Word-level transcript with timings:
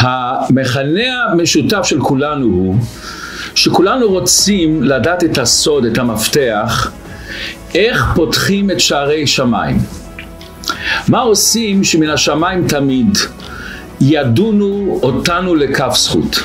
המכנה 0.00 1.24
המשותף 1.32 1.82
של 1.82 2.00
כולנו 2.00 2.46
הוא 2.46 2.76
שכולנו 3.54 4.08
רוצים 4.08 4.82
לדעת 4.82 5.24
את 5.24 5.38
הסוד, 5.38 5.84
את 5.84 5.98
המפתח, 5.98 6.90
איך 7.74 8.06
פותחים 8.14 8.70
את 8.70 8.80
שערי 8.80 9.26
שמיים. 9.26 9.78
מה 11.08 11.20
עושים 11.20 11.84
שמן 11.84 12.10
השמיים 12.10 12.68
תמיד 12.68 13.18
ידונו 14.00 15.00
אותנו 15.02 15.54
לכף 15.54 15.92
זכות. 15.96 16.42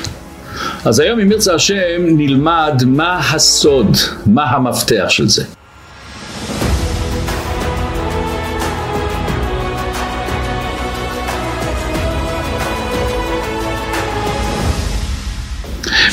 אז 0.84 1.00
היום 1.00 1.20
אם 1.20 1.32
ירצה 1.32 1.54
השם 1.54 2.00
נלמד 2.00 2.82
מה 2.86 3.18
הסוד, 3.18 3.96
מה 4.26 4.44
המפתח 4.44 5.06
של 5.08 5.28
זה. 5.28 5.44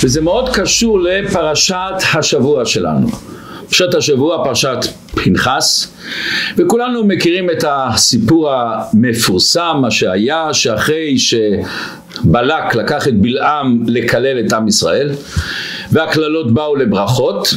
וזה 0.04 0.22
מאוד 0.22 0.50
קשור 0.50 1.00
לפרשת 1.00 1.94
השבוע 2.14 2.66
שלנו. 2.66 3.08
פרשת 3.70 3.96
השבוע, 3.96 4.44
פרשת 4.44 4.78
פנחס, 5.16 5.94
וכולנו 6.58 7.04
מכירים 7.04 7.50
את 7.50 7.64
הסיפור 7.68 8.52
המפורסם, 8.52 9.78
מה 9.82 9.92
שהיה, 9.92 10.54
שאחרי 10.54 11.16
שבלק 11.18 12.76
לקח 12.76 13.08
את 13.08 13.22
בלעם 13.22 13.84
לקלל 13.88 14.46
את 14.46 14.54
עם 14.54 14.68
ישראל, 14.68 15.12
והקללות 15.92 16.54
באו 16.54 16.76
לברכות, 16.76 17.54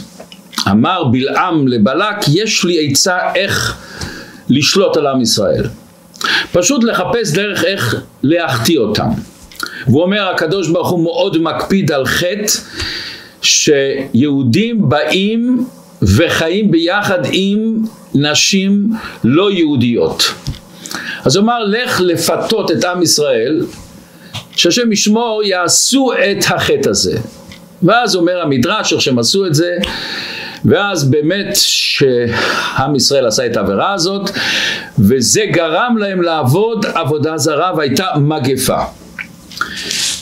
אמר 0.70 1.04
בלעם 1.04 1.68
לבלק, 1.68 2.16
יש 2.28 2.64
לי 2.64 2.88
עצה 2.90 3.18
איך 3.34 3.76
לשלוט 4.48 4.96
על 4.96 5.06
עם 5.06 5.20
ישראל. 5.20 5.64
פשוט 6.52 6.84
לחפש 6.84 7.32
דרך 7.32 7.64
איך 7.64 7.96
להחטיא 8.22 8.78
אותם. 8.78 9.08
והוא 9.88 10.02
אומר 10.02 10.28
הקדוש 10.28 10.68
ברוך 10.68 10.90
הוא 10.90 11.04
מאוד 11.04 11.38
מקפיד 11.38 11.92
על 11.92 12.06
חטא 12.06 12.52
שיהודים 13.42 14.88
באים 14.88 15.66
וחיים 16.02 16.70
ביחד 16.70 17.18
עם 17.32 17.84
נשים 18.14 18.90
לא 19.24 19.52
יהודיות. 19.52 20.32
אז 21.24 21.36
הוא 21.36 21.42
אמר 21.42 21.64
לך 21.64 22.00
לפתות 22.00 22.70
את 22.70 22.84
עם 22.84 23.02
ישראל 23.02 23.66
שהשם 24.56 24.92
ישמור 24.92 25.42
יעשו 25.44 26.12
את 26.12 26.44
החטא 26.48 26.88
הזה. 26.88 27.18
ואז 27.82 28.16
אומר 28.16 28.42
המדרש 28.42 28.92
איך 28.92 29.00
שהם 29.00 29.18
עשו 29.18 29.46
את 29.46 29.54
זה 29.54 29.76
ואז 30.64 31.10
באמת 31.10 31.56
שעם 31.56 32.96
ישראל 32.96 33.26
עשה 33.26 33.46
את 33.46 33.56
העבירה 33.56 33.92
הזאת 33.92 34.30
וזה 34.98 35.42
גרם 35.52 35.96
להם 35.98 36.22
לעבוד 36.22 36.86
עבודה 36.94 37.38
זרה 37.38 37.72
והייתה 37.76 38.06
מגפה. 38.16 38.78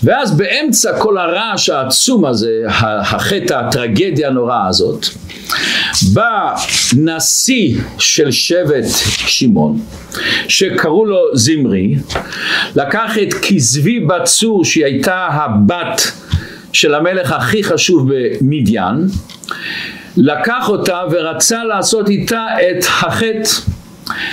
ואז 0.04 0.36
באמצע 0.36 0.98
כל 0.98 1.18
הרעש 1.18 1.68
העצום 1.68 2.24
הזה, 2.24 2.62
החטא, 2.68 3.54
הטרגדיה 3.54 4.28
הנוראה 4.28 4.66
הזאת, 4.68 5.06
בא 6.12 6.54
נשיא 6.96 7.76
של 7.98 8.30
שבט 8.30 8.84
שמעון, 9.26 9.80
שקראו 10.48 11.04
לו 11.04 11.18
זמרי, 11.34 11.94
לקח 12.76 13.18
את 13.22 13.34
כזבי 13.34 14.00
בת 14.00 14.24
צור 14.24 14.64
שהיא 14.64 14.84
הייתה 14.84 15.26
הבת 15.30 16.12
של 16.72 16.94
המלך 16.94 17.32
הכי 17.32 17.64
חשוב 17.64 18.10
במדיין, 18.40 19.06
לקח 20.16 20.68
אותה 20.68 21.00
ורצה 21.10 21.64
לעשות 21.64 22.08
איתה 22.08 22.46
את 22.60 22.84
החטא. 22.84 23.50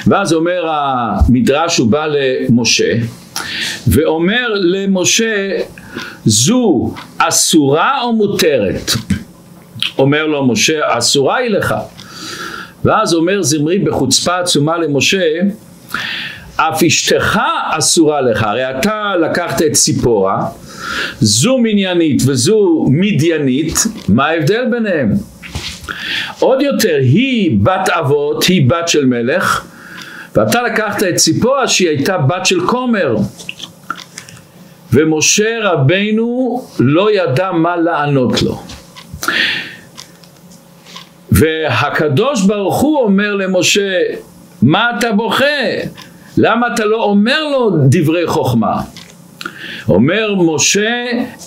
ואז 0.08 0.34
אומר 0.34 0.70
המדרש, 0.70 1.78
הוא 1.78 1.92
בא 1.92 2.08
למשה, 2.08 2.94
ואומר 3.88 4.48
למשה 4.54 5.50
זו 6.26 6.94
אסורה 7.18 8.02
או 8.02 8.14
מותרת? 8.14 8.92
אומר 9.98 10.26
לו 10.26 10.48
משה 10.48 10.80
אסורה 10.98 11.38
היא 11.38 11.50
לך 11.50 11.76
ואז 12.86 13.14
אומר 13.14 13.42
זמרי 13.42 13.80
בחוצפה 13.80 14.40
עצומה 14.40 14.78
למשה 14.78 15.24
אף 16.56 16.84
אשתך 16.84 17.40
אסורה 17.72 18.22
לך 18.22 18.44
הרי 18.44 18.80
אתה 18.80 19.14
לקחת 19.22 19.62
את 19.62 19.72
ציפורה 19.72 20.46
זו 21.20 21.58
מניינית 21.58 22.22
וזו 22.26 22.86
מדיינית 22.90 23.76
מה 24.08 24.28
ההבדל 24.28 24.66
ביניהם? 24.72 25.12
עוד 26.40 26.62
יותר 26.62 26.98
היא 27.02 27.58
בת 27.64 27.90
אבות 27.90 28.44
היא 28.44 28.70
בת 28.70 28.88
של 28.88 29.06
מלך 29.06 29.66
ואתה 30.36 30.62
לקחת 30.62 31.04
את 31.04 31.16
ציפורה 31.16 31.68
שהיא 31.68 31.90
הייתה 31.90 32.18
בת 32.18 32.46
של 32.46 32.68
כומר 32.68 33.16
ומשה 34.94 35.60
רבינו 35.64 36.62
לא 36.80 37.12
ידע 37.12 37.52
מה 37.52 37.78
לענות 37.78 38.42
לו 38.42 38.64
והקדוש 41.32 42.42
ברוך 42.42 42.80
הוא 42.80 43.00
אומר 43.04 43.36
למשה 43.36 44.00
מה 44.62 44.92
אתה 44.98 45.12
בוכה? 45.12 45.46
למה 46.38 46.68
אתה 46.74 46.86
לא 46.86 47.04
אומר 47.04 47.44
לו 47.44 47.72
דברי 47.90 48.28
חוכמה? 48.28 48.82
אומר 49.90 50.36
משה 50.36 51.04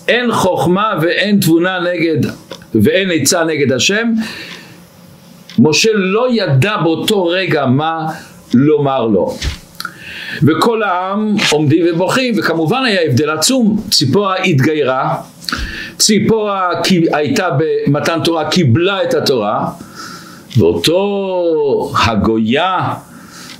אין 0.09 0.33
חוכמה 0.33 0.95
ואין 1.01 1.41
תבונה 1.41 1.78
נגד 1.81 2.31
ואין 2.75 3.09
עצה 3.12 3.45
נגד 3.45 3.72
השם 3.72 4.12
משה 5.59 5.91
לא 5.95 6.27
ידע 6.33 6.77
באותו 6.77 7.25
רגע 7.27 7.66
מה 7.66 8.06
לומר 8.55 9.06
לו. 9.06 9.37
וכל 10.43 10.82
העם 10.82 11.37
עומדים 11.50 11.87
ובוכים, 11.88 12.34
וכמובן 12.38 12.84
היה 12.84 13.00
הבדל 13.03 13.31
עצום, 13.31 13.82
ציפורה 13.91 14.37
התגיירה, 14.37 15.16
ציפורה 15.99 16.71
הייתה 17.12 17.49
במתן 17.59 18.21
תורה, 18.25 18.50
קיבלה 18.50 19.03
את 19.03 19.15
התורה, 19.15 19.71
ואותו 20.56 21.93
הגויה, 22.06 22.94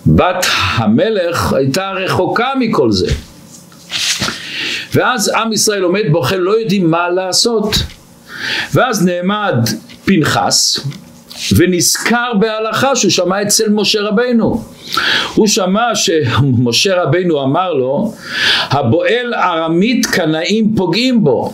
בת 0.07 0.47
המלך, 0.75 1.53
הייתה 1.53 1.91
רחוקה 1.91 2.49
מכל 2.61 2.93
זה. 2.93 3.07
ואז 4.95 5.29
עם 5.29 5.53
ישראל 5.53 5.83
עומד 5.83 6.03
בוכה, 6.11 6.37
לא 6.37 6.61
יודעים 6.61 6.91
מה 6.91 7.09
לעשות. 7.09 7.77
ואז 8.75 9.07
נעמד 9.07 9.69
פנחס, 10.05 10.87
ונזכר 11.57 12.33
בהלכה 12.41 12.97
שהוא 12.97 13.11
שמע 13.11 13.43
אצל 13.43 13.69
משה 13.71 14.01
רבינו. 14.01 14.65
הוא 15.35 15.47
שמע 15.47 15.95
שמשה 15.95 17.03
רבינו 17.03 17.43
אמר 17.43 17.73
לו, 17.73 18.15
הבועל 18.71 19.35
ארמית 19.35 20.07
קנאים 20.07 20.75
פוגעים 20.77 21.25
בו. 21.25 21.53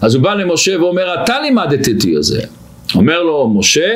אז 0.00 0.14
הוא 0.14 0.22
בא 0.22 0.34
למשה 0.34 0.80
ואומר, 0.80 1.22
אתה 1.22 1.40
לימדת 1.40 1.88
אותי 1.88 2.16
את 2.16 2.22
זה. 2.22 2.40
אומר 2.94 3.22
לו 3.22 3.52
משה, 3.54 3.94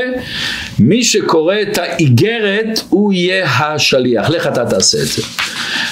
מי 0.78 1.04
שקורא 1.04 1.54
את 1.62 1.78
האיגרת 1.78 2.80
הוא 2.88 3.12
יהיה 3.12 3.46
השליח, 3.46 4.30
לך 4.30 4.46
אתה 4.46 4.66
תעשה 4.66 4.98
את 5.02 5.06
זה. 5.06 5.22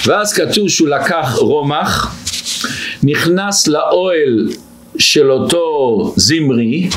ואז 0.07 0.33
כתוב 0.33 0.69
שהוא 0.69 0.89
לקח 0.89 1.35
רומח, 1.41 2.17
נכנס 3.03 3.67
לאוהל 3.67 4.49
של 4.99 5.31
אותו 5.31 6.13
זמרי, 6.17 6.89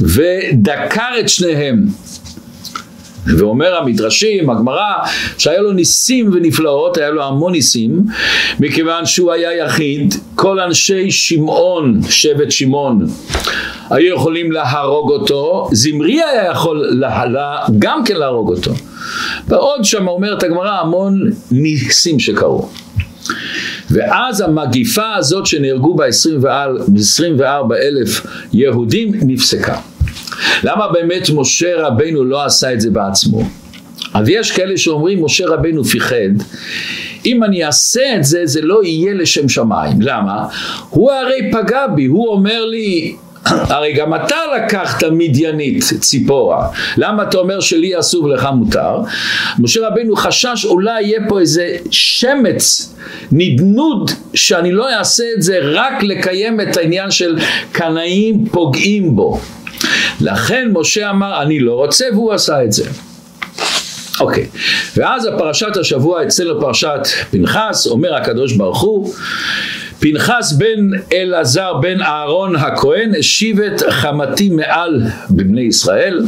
ודקר 0.00 1.20
את 1.20 1.28
שניהם. 1.28 1.86
ואומר 3.36 3.76
המדרשים, 3.76 4.50
הגמרא, 4.50 4.92
שהיה 5.38 5.60
לו 5.60 5.72
ניסים 5.72 6.30
ונפלאות, 6.32 6.96
היה 6.96 7.10
לו 7.10 7.24
המון 7.24 7.52
ניסים, 7.52 8.04
מכיוון 8.60 9.06
שהוא 9.06 9.32
היה 9.32 9.64
יחיד, 9.64 10.14
כל 10.34 10.60
אנשי 10.60 11.10
שמעון, 11.10 12.00
שבט 12.08 12.50
שמעון, 12.50 13.06
היו 13.90 14.14
יכולים 14.14 14.52
להרוג 14.52 15.10
אותו, 15.10 15.68
זמרי 15.72 16.22
היה 16.22 16.50
יכול 16.50 16.88
לה, 16.90 17.26
לה, 17.26 17.56
גם 17.78 18.04
כן 18.04 18.16
להרוג 18.16 18.48
אותו. 18.48 18.72
ועוד 19.48 19.84
שם 19.84 20.08
אומרת 20.08 20.42
הגמרא 20.42 20.80
המון 20.80 21.30
ניסים 21.50 22.20
שקרו. 22.20 22.68
ואז 23.90 24.40
המגיפה 24.40 25.14
הזאת 25.14 25.46
שנהרגו 25.46 25.94
בה 25.94 26.06
24 26.06 27.76
אלף 27.76 28.26
יהודים 28.52 29.12
נפסקה. 29.14 29.76
למה 30.64 30.88
באמת 30.92 31.30
משה 31.34 31.86
רבנו 31.86 32.24
לא 32.24 32.44
עשה 32.44 32.72
את 32.72 32.80
זה 32.80 32.90
בעצמו? 32.90 33.42
אז 34.14 34.28
יש 34.28 34.52
כאלה 34.52 34.76
שאומרים 34.76 35.24
משה 35.24 35.46
רבנו 35.46 35.84
פיחד 35.84 36.34
אם 37.26 37.44
אני 37.44 37.64
אעשה 37.64 38.16
את 38.16 38.24
זה 38.24 38.46
זה 38.46 38.62
לא 38.62 38.84
יהיה 38.84 39.14
לשם 39.14 39.48
שמיים 39.48 40.00
למה? 40.00 40.46
הוא 40.90 41.12
הרי 41.12 41.50
פגע 41.52 41.86
בי 41.86 42.04
הוא 42.04 42.28
אומר 42.28 42.64
לי 42.64 43.16
הרי 43.48 43.92
גם 43.92 44.14
אתה 44.14 44.36
לקחת 44.56 45.04
מדיינית 45.04 45.84
ציפורה. 46.00 46.68
למה 46.96 47.22
אתה 47.22 47.38
אומר 47.38 47.60
שלי 47.60 47.98
אסור 47.98 48.24
ולך 48.24 48.48
מותר? 48.54 49.00
משה 49.58 49.88
רבינו 49.88 50.16
חשש 50.16 50.64
אולי 50.64 51.02
יהיה 51.02 51.20
פה 51.28 51.40
איזה 51.40 51.76
שמץ 51.90 52.94
נדנוד 53.32 54.10
שאני 54.34 54.72
לא 54.72 54.98
אעשה 54.98 55.24
את 55.36 55.42
זה 55.42 55.58
רק 55.62 56.02
לקיים 56.02 56.60
את 56.60 56.76
העניין 56.76 57.10
של 57.10 57.38
קנאים 57.72 58.46
פוגעים 58.46 59.16
בו. 59.16 59.40
לכן 60.20 60.68
משה 60.72 61.10
אמר 61.10 61.42
אני 61.42 61.60
לא 61.60 61.74
רוצה 61.74 62.04
והוא 62.12 62.32
עשה 62.32 62.64
את 62.64 62.72
זה. 62.72 62.84
אוקיי, 64.20 64.46
ואז 64.96 65.26
הפרשת 65.26 65.76
השבוע 65.76 66.22
אצלנו 66.22 66.60
פרשת 66.60 67.00
פנחס 67.30 67.86
אומר 67.86 68.14
הקדוש 68.14 68.52
ברוך 68.52 68.80
הוא 68.80 69.14
פנחס 70.00 70.52
בן 70.52 70.90
אלעזר 71.12 71.74
בן 71.74 72.02
אהרון 72.02 72.56
הכהן 72.56 73.14
השיב 73.18 73.60
את 73.60 73.80
חמתי 73.90 74.48
מעל 74.48 75.02
בבני 75.30 75.60
ישראל. 75.60 76.26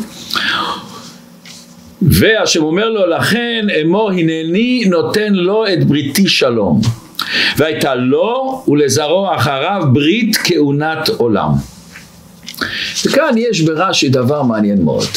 והשם 2.03 2.63
אומר 2.63 2.89
לו 2.89 3.07
לכן 3.07 3.67
אמור 3.83 4.11
הנני 4.11 4.85
נותן 4.87 5.33
לו 5.33 5.67
את 5.67 5.85
בריתי 5.85 6.29
שלום. 6.29 6.81
והייתה 7.57 7.95
לו 7.95 8.65
ולזרעו 8.69 9.35
אחריו 9.35 9.83
ברית 9.93 10.37
כהונת 10.37 11.09
עולם 11.09 11.51
וכאן 13.07 13.35
יש 13.37 13.61
ברש"י 13.61 14.09
דבר 14.09 14.43
מעניין 14.43 14.83
מאוד. 14.83 15.09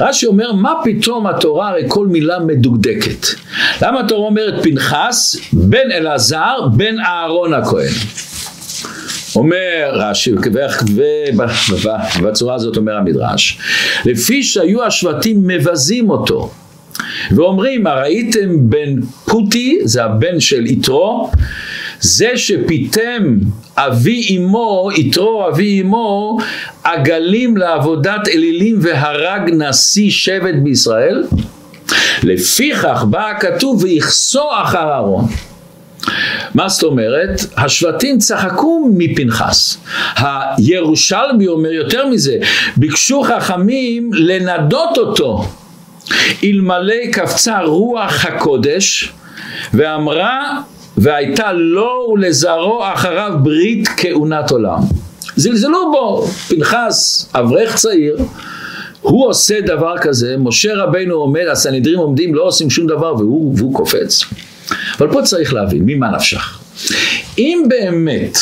רש"י 0.00 0.26
אומר, 0.26 0.52
מה 0.52 0.72
פתאום 0.84 1.26
התורה 1.26 1.68
הרי 1.68 1.82
כל 1.88 2.06
מילה 2.06 2.38
מדוקדקת? 2.38 3.26
למה 3.82 4.00
התורה 4.00 4.26
אומרת 4.26 4.62
פנחס, 4.62 5.36
בן 5.52 5.92
אלעזר, 5.92 6.66
בן 6.76 7.00
אהרון 7.00 7.54
הכהן? 7.54 7.92
אומר 9.36 9.90
רש"י, 9.92 10.32
ובצורה 12.20 12.54
הזאת 12.54 12.76
אומר 12.76 12.96
המדרש, 12.96 13.58
לפי 14.04 14.42
שהיו 14.42 14.84
השבטים 14.84 15.46
מבזים 15.46 16.10
אותו 16.10 16.50
ואומרים, 17.30 17.86
הראיתם 17.86 18.70
בן 18.70 19.00
פוטי, 19.24 19.78
זה 19.84 20.04
הבן 20.04 20.40
של 20.40 20.66
יתרו, 20.66 21.30
זה 22.02 22.36
שפיתם 22.36 23.36
אבי 23.76 24.36
אמו, 24.36 24.88
יתרו 24.96 25.48
אבי 25.48 25.82
אמו, 25.82 26.38
עגלים 26.84 27.56
לעבודת 27.56 28.28
אלילים 28.28 28.78
והרג 28.80 29.50
נשיא 29.52 30.10
שבט 30.10 30.54
בישראל? 30.62 31.24
לפיכך 32.22 33.04
בא 33.10 33.30
הכתוב 33.30 33.82
ויכסו 33.82 34.48
אחר 34.62 34.92
אהרון. 34.92 35.24
מה 36.54 36.68
זאת 36.68 36.82
אומרת? 36.82 37.40
השבטים 37.56 38.18
צחקו 38.18 38.90
מפנחס. 38.94 39.76
הירושלמי 40.16 41.46
אומר 41.46 41.72
יותר 41.72 42.06
מזה, 42.06 42.36
ביקשו 42.76 43.22
חכמים 43.22 44.10
לנדות 44.12 44.98
אותו 44.98 45.44
אלמלא 46.44 47.06
קפצה 47.12 47.60
רוח 47.60 48.24
הקודש 48.24 49.12
ואמרה 49.74 50.60
והייתה 50.96 51.52
לו 51.52 52.12
ולזרעו 52.14 52.92
אחריו 52.92 53.32
ברית 53.42 53.88
כהונת 53.96 54.50
עולם. 54.50 54.78
זלזלו 55.36 55.92
בו, 55.92 56.26
פנחס, 56.48 57.30
אברך 57.34 57.76
צעיר, 57.76 58.16
הוא 59.00 59.28
עושה 59.28 59.60
דבר 59.60 59.94
כזה, 60.00 60.36
משה 60.38 60.74
רבנו 60.74 61.14
עומד, 61.14 61.46
הסנהדרים 61.52 61.98
עומדים, 61.98 62.34
לא 62.34 62.42
עושים 62.42 62.70
שום 62.70 62.86
דבר 62.86 63.14
והוא, 63.14 63.54
והוא 63.56 63.74
קופץ. 63.74 64.24
אבל 64.98 65.12
פה 65.12 65.22
צריך 65.22 65.54
להבין, 65.54 65.82
ממה 65.86 66.10
נפשך? 66.10 66.58
אם 67.38 67.62
באמת 67.68 68.38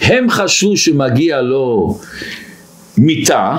הם 0.00 0.30
חשבו 0.30 0.76
שמגיע 0.76 1.42
לו 1.42 1.98
מיתה, 2.98 3.56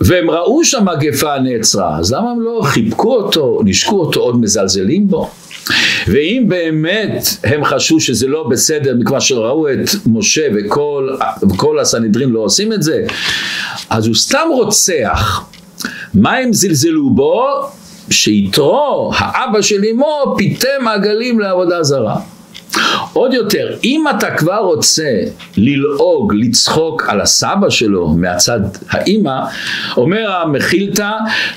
והם 0.00 0.30
ראו 0.30 0.64
שהמגפה 0.64 1.38
נעצרה, 1.38 1.98
אז 1.98 2.12
למה 2.12 2.30
הם 2.30 2.40
לא 2.40 2.60
חיבקו 2.62 3.16
אותו, 3.16 3.60
נשקו 3.64 4.00
אותו, 4.00 4.20
עוד 4.20 4.40
מזלזלים 4.40 5.08
בו? 5.08 5.30
ואם 6.06 6.44
באמת 6.48 7.26
הם 7.44 7.64
חשבו 7.64 8.00
שזה 8.00 8.26
לא 8.26 8.48
בסדר 8.50 8.94
מכיוון 8.98 9.20
שראו 9.20 9.68
את 9.68 9.88
משה 10.06 10.48
וכל, 10.56 11.16
וכל 11.50 11.78
הסנהדרין 11.78 12.30
לא 12.30 12.40
עושים 12.40 12.72
את 12.72 12.82
זה, 12.82 13.04
אז 13.90 14.06
הוא 14.06 14.14
סתם 14.14 14.46
רוצח. 14.52 15.46
מה 16.14 16.36
הם 16.36 16.52
זלזלו 16.52 17.10
בו? 17.10 17.44
שיתרו, 18.10 19.12
האבא 19.16 19.62
של 19.62 19.84
אמו, 19.92 20.34
פיתם 20.38 20.88
עגלים 20.88 21.40
לעבודה 21.40 21.82
זרה. 21.82 22.16
עוד 23.12 23.34
יותר, 23.34 23.76
אם 23.84 24.04
אתה 24.16 24.30
כבר 24.30 24.58
רוצה 24.58 25.10
ללעוג, 25.56 26.34
לצחוק 26.36 27.08
על 27.08 27.20
הסבא 27.20 27.70
שלו 27.70 28.08
מהצד 28.08 28.60
האימא, 28.90 29.40
אומר 29.96 30.32
המחילתא, 30.32 31.10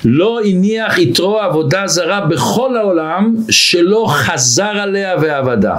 לא 0.04 0.40
הניח 0.44 0.98
יתרו 0.98 1.38
עבודה 1.38 1.86
זרה 1.86 2.20
בכל 2.20 2.76
העולם 2.76 3.36
שלא 3.50 4.06
חזר 4.08 4.64
עליה 4.64 5.16
ועבדה, 5.20 5.76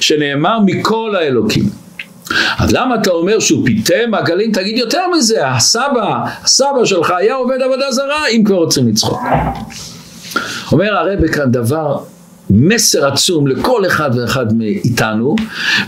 שנאמר 0.00 0.58
מכל 0.66 1.14
האלוקים. 1.18 1.64
אז 2.58 2.72
למה 2.72 2.94
אתה 2.94 3.10
אומר 3.10 3.38
שהוא 3.38 3.66
פיתם 3.66 4.14
עגלים? 4.14 4.52
תגיד 4.52 4.78
יותר 4.78 5.02
מזה, 5.16 5.48
הסבא, 5.48 6.24
הסבא 6.44 6.84
שלך 6.84 7.10
היה 7.10 7.34
עובד 7.34 7.62
עבודה 7.62 7.90
זרה, 7.90 8.26
אם 8.26 8.42
כבר 8.44 8.56
רוצים 8.56 8.88
לצחוק. 8.88 9.20
אומר 10.72 10.94
הרב 10.94 11.26
כאן 11.26 11.52
דבר 11.52 11.98
מסר 12.50 13.12
עצום 13.12 13.46
לכל 13.46 13.86
אחד 13.86 14.10
ואחד 14.14 14.52
מאיתנו, 14.52 15.36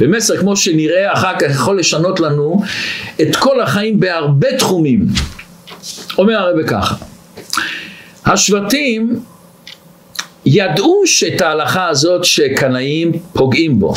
ומסר 0.01 0.37
כמו 0.37 0.57
שנראה 0.57 1.13
אחר 1.13 1.39
כך 1.39 1.51
יכול 1.51 1.79
לשנות 1.79 2.21
לנו 2.21 2.63
את 3.23 3.37
כל 3.37 3.61
החיים 3.61 4.01
בהרבה 4.01 4.59
תחומים. 4.59 5.07
אומר 6.19 6.35
הרב 6.35 6.67
ככה, 6.67 6.95
השבטים 8.27 9.21
ידעו 10.47 11.03
שאת 11.07 11.41
ההלכה 11.41 11.89
הזאת 11.89 12.25
שקנאים 12.25 13.13
פוגעים 13.33 13.81
בו, 13.81 13.95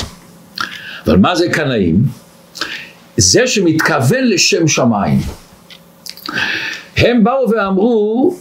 אבל 1.08 1.18
מה 1.18 1.36
זה 1.36 1.50
קנאים? 1.50 2.04
זה 3.18 3.48
שמתכוון 3.48 4.24
לשם 4.24 4.68
שמיים. 4.68 5.20
הם 6.98 7.24
באו 7.24 7.50
ואמרו 7.50 8.36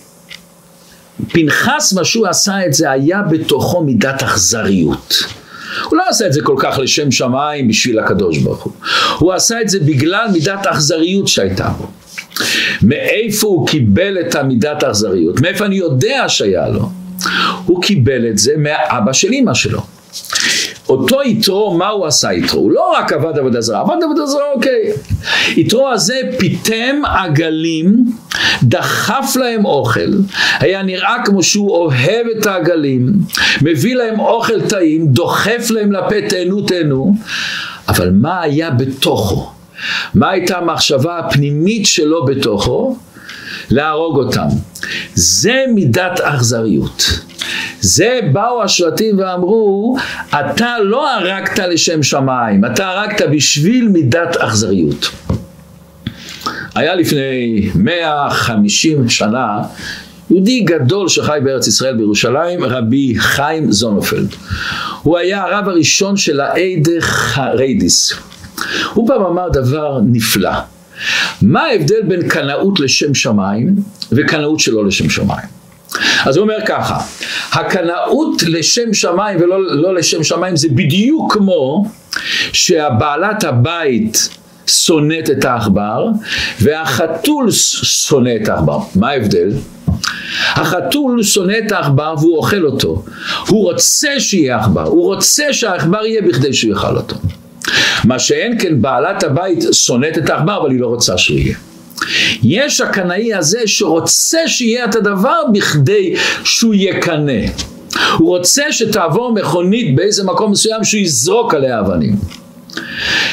פנחס 1.28 1.92
מה 1.92 2.04
שהוא 2.04 2.26
עשה 2.26 2.66
את 2.66 2.74
זה 2.74 2.90
היה 2.90 3.22
בתוכו 3.22 3.84
מידת 3.84 4.22
אכזריות. 4.22 5.14
הוא 5.84 5.96
לא 5.96 6.02
עשה 6.08 6.26
את 6.26 6.32
זה 6.32 6.40
כל 6.42 6.56
כך 6.58 6.78
לשם 6.78 7.10
שמיים 7.10 7.68
בשביל 7.68 7.98
הקדוש 7.98 8.38
ברוך 8.38 8.62
הוא. 8.62 8.72
הוא 9.18 9.32
עשה 9.32 9.60
את 9.60 9.68
זה 9.68 9.80
בגלל 9.80 10.26
מידת 10.32 10.66
אכזריות 10.66 11.28
שהייתה 11.28 11.68
בו. 11.68 11.86
מאיפה 12.82 13.46
הוא 13.46 13.66
קיבל 13.66 14.18
את 14.20 14.34
המידת 14.34 14.82
האכזריות? 14.82 15.40
מאיפה 15.40 15.64
אני 15.64 15.76
יודע 15.76 16.24
שהיה 16.28 16.68
לו? 16.68 16.90
הוא 17.66 17.82
קיבל 17.82 18.28
את 18.28 18.38
זה 18.38 18.52
מהאבא 18.56 19.12
של 19.12 19.32
אמא 19.32 19.54
שלו. 19.54 19.80
אותו 20.88 21.22
יתרו, 21.22 21.74
מה 21.74 21.88
הוא 21.88 22.06
עשה 22.06 22.32
יתרו? 22.32 22.60
הוא 22.60 22.72
לא 22.72 22.92
רק 22.98 23.12
עבד 23.12 23.38
עבודה 23.38 23.60
זרה, 23.60 23.80
עבד 23.80 23.96
עבודה 24.04 24.26
זרה, 24.26 24.52
אוקיי. 24.54 24.92
יתרו 25.56 25.88
הזה 25.88 26.20
פיתם 26.38 27.02
עגלים, 27.04 28.04
דחף 28.62 29.36
להם 29.36 29.64
אוכל, 29.64 30.10
היה 30.58 30.82
נראה 30.82 31.16
כמו 31.24 31.42
שהוא 31.42 31.70
אוהב 31.70 32.26
את 32.38 32.46
העגלים, 32.46 33.12
מביא 33.62 33.94
להם 33.94 34.20
אוכל 34.20 34.60
טעים, 34.60 35.06
דוחף 35.06 35.70
להם 35.70 35.92
לפה 35.92 36.28
תהנו 36.28 36.60
תהנו, 36.60 37.14
אבל 37.88 38.10
מה 38.10 38.40
היה 38.40 38.70
בתוכו? 38.70 39.50
מה 40.14 40.30
הייתה 40.30 40.58
המחשבה 40.58 41.18
הפנימית 41.18 41.86
שלו 41.86 42.24
בתוכו? 42.24 42.96
להרוג 43.70 44.16
אותם. 44.16 44.46
זה 45.14 45.64
מידת 45.74 46.20
אכזריות. 46.20 47.23
זה 47.84 48.20
באו 48.32 48.62
השבטים 48.62 49.18
ואמרו, 49.18 49.96
אתה 50.30 50.74
לא 50.82 51.10
הרגת 51.14 51.58
לשם 51.58 52.02
שמיים, 52.02 52.64
אתה 52.64 52.88
הרגת 52.88 53.22
בשביל 53.32 53.88
מידת 53.88 54.36
אכזריות. 54.36 55.10
היה 56.74 56.94
לפני 56.94 57.70
150 57.74 59.08
שנה 59.08 59.62
יהודי 60.30 60.60
גדול 60.60 61.08
שחי 61.08 61.38
בארץ 61.44 61.66
ישראל 61.66 61.96
בירושלים, 61.96 62.64
רבי 62.64 63.14
חיים 63.18 63.72
זונופלד. 63.72 64.28
הוא 65.02 65.18
היה 65.18 65.42
הרב 65.42 65.68
הראשון 65.68 66.16
של 66.16 66.40
האיידך 66.40 67.38
הריידיס. 67.38 68.12
הוא 68.94 69.08
פעם 69.08 69.22
אמר 69.22 69.48
דבר 69.48 70.00
נפלא. 70.04 70.52
מה 71.42 71.62
ההבדל 71.62 72.02
בין 72.08 72.28
קנאות 72.28 72.80
לשם 72.80 73.14
שמיים 73.14 73.74
וקנאות 74.12 74.60
שלא 74.60 74.86
לשם 74.86 75.10
שמיים? 75.10 75.63
אז 76.24 76.36
הוא 76.36 76.42
אומר 76.42 76.58
ככה, 76.66 76.98
הקנאות 77.52 78.42
לשם 78.42 78.94
שמיים 78.94 79.38
ולא 79.40 79.76
לא 79.76 79.94
לשם 79.94 80.24
שמיים 80.24 80.56
זה 80.56 80.68
בדיוק 80.68 81.32
כמו 81.32 81.84
שהבעלת 82.52 83.44
הבית 83.44 84.28
שונאת 84.66 85.30
את 85.30 85.44
העכבר 85.44 86.06
והחתול 86.60 87.50
שונא 87.50 88.30
את 88.42 88.48
העכבר. 88.48 88.78
מה 88.94 89.10
ההבדל? 89.10 89.50
החתול 90.52 91.22
שונא 91.22 91.54
את 91.66 91.72
העכבר 91.72 92.14
והוא 92.18 92.36
אוכל 92.36 92.64
אותו. 92.64 93.02
הוא 93.48 93.72
רוצה 93.72 94.20
שיהיה 94.20 94.58
עכבר, 94.58 94.82
הוא 94.82 95.14
רוצה 95.14 95.52
שהעכבר 95.52 96.06
יהיה 96.06 96.22
בכדי 96.22 96.52
שהוא 96.52 96.72
יאכל 96.72 96.96
אותו. 96.96 97.16
מה 98.04 98.18
שאין 98.18 98.58
כן 98.58 98.82
בעלת 98.82 99.22
הבית 99.22 99.64
שונאת 99.72 100.18
את 100.18 100.30
העכבר 100.30 100.60
אבל 100.60 100.70
היא 100.70 100.80
לא 100.80 100.86
רוצה 100.86 101.18
שהוא 101.18 101.38
יהיה. 101.38 101.56
יש 102.42 102.80
הקנאי 102.80 103.34
הזה 103.34 103.60
שרוצה 103.66 104.38
שיהיה 104.46 104.84
את 104.84 104.94
הדבר 104.94 105.40
בכדי 105.52 106.14
שהוא 106.44 106.74
יקנא. 106.74 107.42
הוא 108.18 108.28
רוצה 108.28 108.72
שתעבור 108.72 109.34
מכונית 109.34 109.96
באיזה 109.96 110.24
מקום 110.24 110.50
מסוים 110.50 110.84
שהוא 110.84 111.00
יזרוק 111.00 111.54
עליה 111.54 111.80
אבנים. 111.80 112.16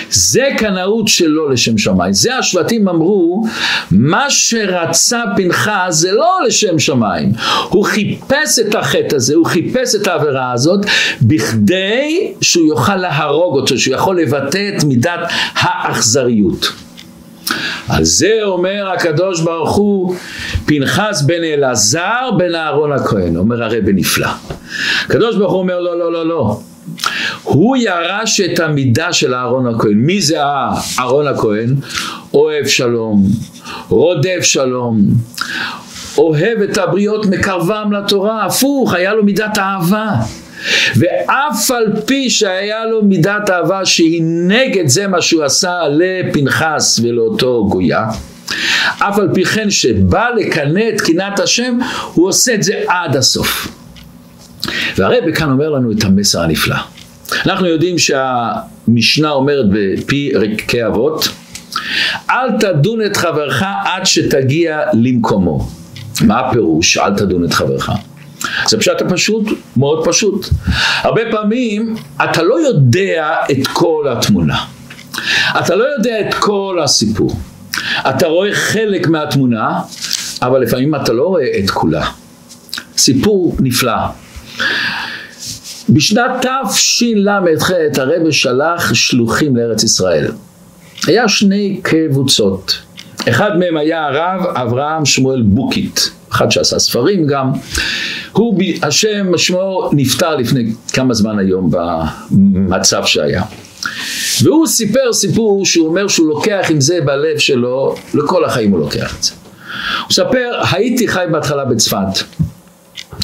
זה 0.10 0.48
קנאות 0.58 1.08
שלו 1.08 1.50
לשם 1.50 1.78
שמיים. 1.78 2.14
זה 2.14 2.36
השבטים 2.36 2.88
אמרו, 2.88 3.44
מה 3.92 4.30
שרצה 4.30 5.22
פנחס 5.36 5.72
זה 5.90 6.12
לא 6.12 6.40
לשם 6.48 6.80
שמיים. 6.80 7.32
הוא 7.70 7.86
חיפש 7.86 8.60
את 8.60 8.76
החטא 8.76 9.16
הזה, 9.16 9.36
הוא 9.36 9.46
חיפש 9.46 9.96
את 9.96 10.08
העבירה 10.08 10.52
הזאת, 10.52 10.86
בכדי 11.22 12.34
שהוא 12.42 12.68
יוכל 12.68 12.96
להרוג 12.96 13.56
אותו, 13.56 13.78
שהוא 13.78 13.96
יכול 13.96 14.22
לבטא 14.22 14.72
את 14.78 14.84
מידת 14.84 15.20
האכזריות. 15.54 16.72
על 17.90 18.04
זה 18.04 18.40
אומר 18.44 18.92
הקדוש 18.94 19.42
ברוך 19.42 19.76
הוא, 19.76 20.16
פנחס 20.66 21.22
בן 21.22 21.44
אלעזר 21.44 22.30
בן 22.38 22.56
אהרון 22.56 22.92
הכהן, 22.92 23.36
אומר 23.36 23.64
הרבי 23.64 23.94
נפלא. 23.94 24.28
הקדוש 25.06 25.36
ברוך 25.36 25.52
הוא 25.52 25.60
אומר 25.60 25.80
לא, 25.80 26.00
לא, 26.00 26.14
לא, 26.14 26.28
לא. 26.28 26.60
הוא 27.44 27.78
ירש 27.78 28.42
את 28.42 28.60
המידה 28.60 29.14
של 29.14 29.34
אהרון 29.34 29.76
הכהן. 29.76 29.94
מי 29.94 30.22
זה 30.22 30.38
אהרון 31.00 31.28
הכהן? 31.28 31.76
אוהב 32.34 32.68
שלום, 32.68 33.24
רודף 33.90 34.40
שלום, 34.42 35.02
אוהב 36.18 36.62
את 36.62 36.78
הבריות 36.78 37.26
מקרבם 37.26 37.92
לתורה, 37.92 38.46
הפוך, 38.46 38.94
היה 38.94 39.14
לו 39.14 39.24
מידת 39.24 39.58
אהבה. 39.58 40.10
ואף 40.96 41.72
על 41.72 41.86
פי 42.06 42.30
שהיה 42.30 42.86
לו 42.86 43.04
מידת 43.04 43.50
אהבה 43.50 43.86
שהיא 43.86 44.24
נגד 44.24 44.88
זה 44.88 45.08
מה 45.08 45.22
שהוא 45.22 45.44
עשה 45.44 45.80
לפנחס 45.90 47.00
ולאותו 47.04 47.68
גויה, 47.70 48.08
אף 49.00 49.20
על 49.20 49.30
פי 49.34 49.46
כן 49.46 49.70
שבא 49.70 50.28
לקנא 50.38 50.84
את 50.96 51.02
קנאת 51.02 51.40
השם, 51.40 51.78
הוא 52.14 52.28
עושה 52.28 52.54
את 52.54 52.64
זה 52.64 52.82
עד 52.88 53.16
הסוף. 53.16 53.68
והרבי 54.98 55.34
כאן 55.34 55.52
אומר 55.52 55.70
לנו 55.70 55.92
את 55.92 56.04
המסר 56.04 56.42
הנפלא. 56.42 56.76
אנחנו 57.46 57.68
יודעים 57.68 57.96
שהמשנה 57.98 59.32
אומרת 59.32 59.66
בפי 59.72 60.32
ריקי 60.36 60.86
אבות, 60.86 61.30
אל 62.30 62.58
תדון 62.60 63.06
את 63.06 63.18
חברך 63.18 63.64
עד 63.86 64.06
שתגיע 64.06 64.82
למקומו. 64.94 65.68
מה 66.22 66.40
הפירוש 66.40 66.98
אל 66.98 67.16
תדון 67.16 67.46
את 67.46 67.54
חברך? 67.54 67.90
זה 68.68 68.78
פשוט 68.78 69.02
הפשוט, 69.02 69.48
מאוד 69.78 70.08
פשוט. 70.08 70.50
הרבה 71.02 71.22
פעמים 71.32 71.96
אתה 72.24 72.44
לא 72.44 72.56
יודע 72.68 73.36
את 73.52 73.68
כל 73.74 74.06
התמונה. 74.12 74.58
אתה 75.60 75.76
לא 75.76 75.84
יודע 75.98 76.20
את 76.20 76.34
כל 76.34 76.80
הסיפור. 76.84 77.32
אתה 78.10 78.28
רואה 78.28 78.54
חלק 78.54 79.08
מהתמונה, 79.08 79.80
אבל 80.42 80.62
לפעמים 80.62 80.96
אתה 80.96 81.14
לא 81.14 81.24
רואה 81.24 81.60
את 81.64 81.70
כולה. 81.70 82.06
סיפור 82.98 83.56
נפלא. 83.60 83.98
בשנת 85.90 86.46
תשל"ח 86.70 87.72
הרב 87.98 88.32
שלח 88.32 88.94
שלוחים 88.94 89.56
לארץ 89.56 89.84
ישראל. 89.84 90.32
היה 91.08 91.28
שני 91.28 91.80
קבוצות. 91.84 92.78
אחד 93.30 93.58
מהם 93.60 93.78
היה 93.78 94.06
הרב 94.06 94.46
אברהם 94.56 95.06
שמואל 95.06 95.42
בוקית, 95.42 96.12
אחד 96.32 96.52
שעשה 96.52 96.80
ספרים 96.80 97.28
גם. 97.28 97.52
הוא, 98.32 98.60
השם 98.84 99.38
שמו 99.38 99.90
נפטר 99.94 100.36
לפני 100.36 100.72
כמה 100.94 101.14
זמן 101.14 101.40
היום 101.40 101.72
במצב 101.72 103.06
שהיה. 103.06 103.44
והוא 104.44 104.68
סיפר 104.68 105.14
סיפור 105.14 105.66
שהוא 105.66 105.88
אומר 105.88 106.08
שהוא 106.08 106.28
לוקח 106.28 106.68
עם 106.70 106.82
זה 106.82 107.00
בלב 107.06 107.38
שלו, 107.38 107.96
לכל 108.14 108.46
החיים 108.46 108.72
הוא 108.72 108.80
לוקח 108.80 109.18
את 109.18 109.24
זה. 109.24 109.32
הוא 110.00 110.08
מספר, 110.10 110.62
הייתי 110.72 111.08
חי 111.08 111.26
בהתחלה 111.32 111.66
בצפת. 111.66 112.24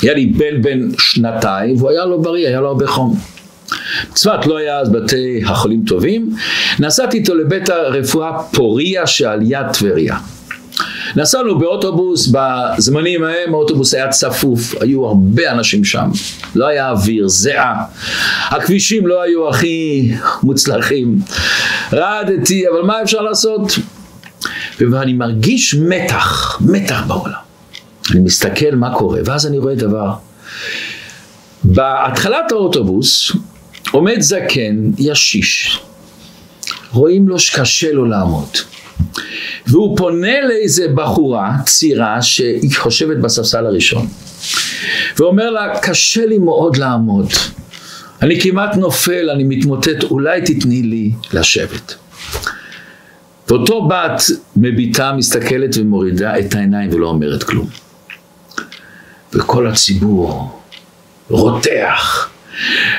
היה 0.02 0.14
לי 0.14 0.26
בן 0.26 0.62
בן 0.62 0.90
שנתיים 1.00 1.76
והוא 1.78 1.90
היה 1.90 2.06
לו 2.06 2.22
בריא, 2.22 2.48
היה 2.48 2.60
לו 2.60 2.68
הרבה 2.68 2.88
חום. 2.88 3.20
צפת 4.14 4.46
לא 4.46 4.58
היה 4.58 4.80
אז 4.80 4.92
בתי 4.92 5.42
החולים 5.46 5.84
טובים, 5.88 6.36
נסעתי 6.80 7.18
איתו 7.18 7.36
לבית 7.36 7.70
הרפואה 7.70 8.44
פוריה 8.44 9.08
שעל 9.08 9.40
יד 9.44 9.66
טבריה. 9.74 10.18
נסענו 11.16 11.60
באוטובוס, 11.60 12.32
בזמנים 12.32 13.24
ההם 13.24 13.54
האוטובוס 13.54 13.94
היה 13.94 14.10
צפוף, 14.10 14.76
היו 14.82 15.06
הרבה 15.06 15.52
אנשים 15.52 15.84
שם, 15.84 16.10
לא 16.56 16.68
היה 16.68 16.90
אוויר, 16.90 17.28
זיעה, 17.28 17.84
הכבישים 18.50 19.08
לא 19.08 19.22
היו 19.22 19.50
הכי 19.50 20.12
מוצלחים, 20.44 21.20
רעדתי, 21.94 22.64
אבל 22.70 22.82
מה 22.82 23.02
אפשר 23.04 23.22
לעשות? 23.22 23.72
ואני 24.80 25.14
מרגיש 25.14 25.76
מתח, 25.76 26.58
מתח 26.62 27.04
בעולם. 27.08 27.48
אני 28.12 28.20
מסתכל 28.20 28.76
מה 28.76 28.94
קורה, 28.94 29.20
ואז 29.26 29.48
אני 29.48 29.58
רואה 29.58 29.76
דבר. 29.76 30.14
בהתחלת 31.64 32.52
האוטובוס 32.52 33.32
עומד 33.92 34.22
זקן, 34.22 34.92
ישיש. 34.98 35.80
רואים 36.92 37.28
לו 37.28 37.40
שקשה 37.40 37.92
לו 37.92 38.06
לעמוד. 38.06 38.50
והוא 39.68 39.98
פונה 39.98 40.42
לאיזה 40.42 40.88
בחורה 40.96 41.52
צעירה 41.66 42.22
שהיא 42.22 42.78
חושבת 42.78 43.18
בספסל 43.18 43.66
הראשון. 43.66 44.08
ואומר 45.18 45.50
לה, 45.50 45.80
קשה 45.82 46.26
לי 46.26 46.38
מאוד 46.38 46.78
לעמוד. 46.78 47.30
אני 48.22 48.42
כמעט 48.42 48.76
נופל, 48.76 49.30
אני 49.30 49.44
מתמוטט, 49.44 50.04
אולי 50.04 50.42
תתני 50.42 50.82
לי 50.82 51.12
לשבת. 51.34 51.96
ואותו 53.48 53.88
בת 53.88 54.22
מביטה, 54.56 55.14
מסתכלת 55.14 55.78
ומורידה 55.78 56.40
את 56.40 56.56
העיניים 56.56 56.94
ולא 56.94 57.08
אומרת 57.08 57.44
כלום. 57.44 57.68
וכל 59.34 59.68
הציבור 59.68 60.60
רותח. 61.30 62.30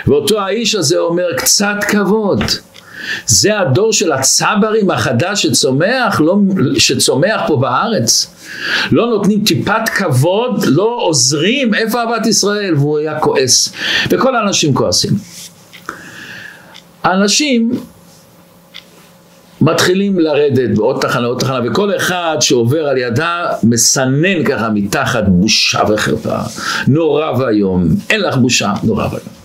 ואותו 0.07 0.40
האיש 0.40 0.75
הזה 0.75 0.99
אומר 0.99 1.26
קצת 1.37 1.76
כבוד. 1.88 2.43
זה 3.26 3.58
הדור 3.58 3.92
של 3.92 4.12
הצברים 4.12 4.90
החדש 4.90 5.42
שצומח, 5.42 6.20
לא, 6.20 6.37
שצומח 6.78 7.40
פה 7.46 7.56
בארץ. 7.56 8.34
לא 8.92 9.06
נותנים 9.06 9.44
טיפת 9.44 9.88
כבוד, 9.96 10.64
לא 10.66 10.98
עוזרים, 11.00 11.75
איפה 11.75 12.00
אהבת 12.00 12.26
ישראל? 12.26 12.75
והוא 12.75 12.98
היה 12.98 13.18
כועס. 13.20 13.72
וכל 14.10 14.37
האנשים 14.37 14.75
כועסים. 14.75 15.10
האנשים 17.02 17.70
מתחילים 19.60 20.18
לרדת 20.18 20.76
בעוד 20.76 21.00
תחנה, 21.00 21.26
עוד 21.26 21.38
תחנה, 21.38 21.60
וכל 21.64 21.96
אחד 21.96 22.37
שעובר 22.40 22.87
על 22.88 22.98
ידה 22.98 23.46
מסנן 23.62 24.44
ככה 24.44 24.68
מתחת 24.68 25.25
בושה 25.26 25.80
וחרפה. 25.88 26.38
נורא 26.88 27.30
ואיום. 27.38 27.84
אין 28.10 28.20
לך 28.20 28.37
בושה, 28.37 28.72
נורא 28.82 29.06
ואיום. 29.06 29.38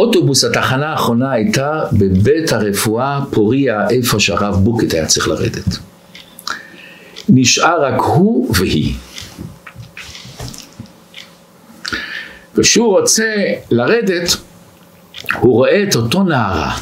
האוטובוס, 0.00 0.44
התחנה 0.44 0.88
האחרונה 0.88 1.32
הייתה 1.32 1.82
בבית 1.92 2.52
הרפואה 2.52 3.20
פוריה, 3.30 3.90
איפה 3.90 4.20
שהרב 4.20 4.54
בוקט 4.54 4.94
היה 4.94 5.06
צריך 5.06 5.28
לרדת. 5.28 5.78
נשאר 7.28 7.84
רק 7.84 8.00
הוא 8.00 8.54
והיא. 8.58 8.94
וכשהוא 12.56 12.98
רוצה 12.98 13.34
לרדת, 13.70 14.36
הוא 15.40 15.52
רואה 15.52 15.82
את 15.82 15.96
אותו 15.96 16.22
נערה. 16.22 16.78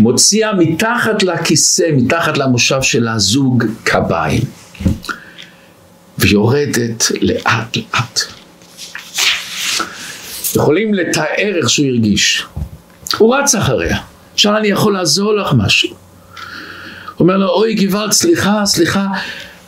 מוציאה 0.00 0.54
מתחת 0.54 1.22
לכיסא, 1.22 1.90
מתחת 1.96 2.38
למושב 2.38 2.82
של 2.82 3.08
הזוג 3.08 3.64
קביים, 3.84 4.42
ויורדת 6.18 7.04
לאט 7.20 7.76
לאט. 7.76 8.41
יכולים 10.56 10.94
לתאר 10.94 11.56
איך 11.56 11.70
שהוא 11.70 11.86
הרגיש. 11.86 12.46
הוא 13.18 13.36
רץ 13.36 13.54
אחריה, 13.54 13.98
שאל 14.36 14.56
אני 14.56 14.68
יכול 14.68 14.92
לעזור 14.92 15.34
לך 15.34 15.52
משהו. 15.56 15.94
אומר 17.20 17.36
לו, 17.36 17.48
אוי 17.48 17.74
גבעת, 17.74 18.12
סליחה, 18.12 18.62
סליחה, 18.64 19.06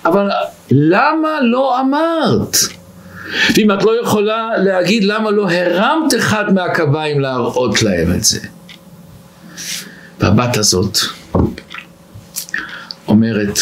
אבל 0.05 0.29
למה 0.71 1.41
לא 1.43 1.81
אמרת? 1.81 2.57
ואם 3.57 3.73
את 3.73 3.83
לא 3.83 4.00
יכולה 4.03 4.49
להגיד 4.59 5.05
למה 5.05 5.31
לא 5.31 5.50
הרמת 5.50 6.14
אחד 6.19 6.55
מהקביים 6.55 7.21
להראות 7.21 7.83
להם 7.83 8.12
את 8.14 8.25
זה. 8.25 8.41
והבת 10.21 10.57
הזאת 10.57 10.99
אומרת, 13.09 13.59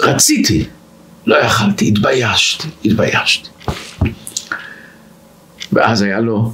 רציתי, 0.00 0.66
לא 1.26 1.36
יכלתי, 1.36 1.88
התביישתי, 1.88 2.68
התביישתי. 2.84 3.48
ואז 5.74 6.02
היה 6.02 6.20
לו 6.20 6.52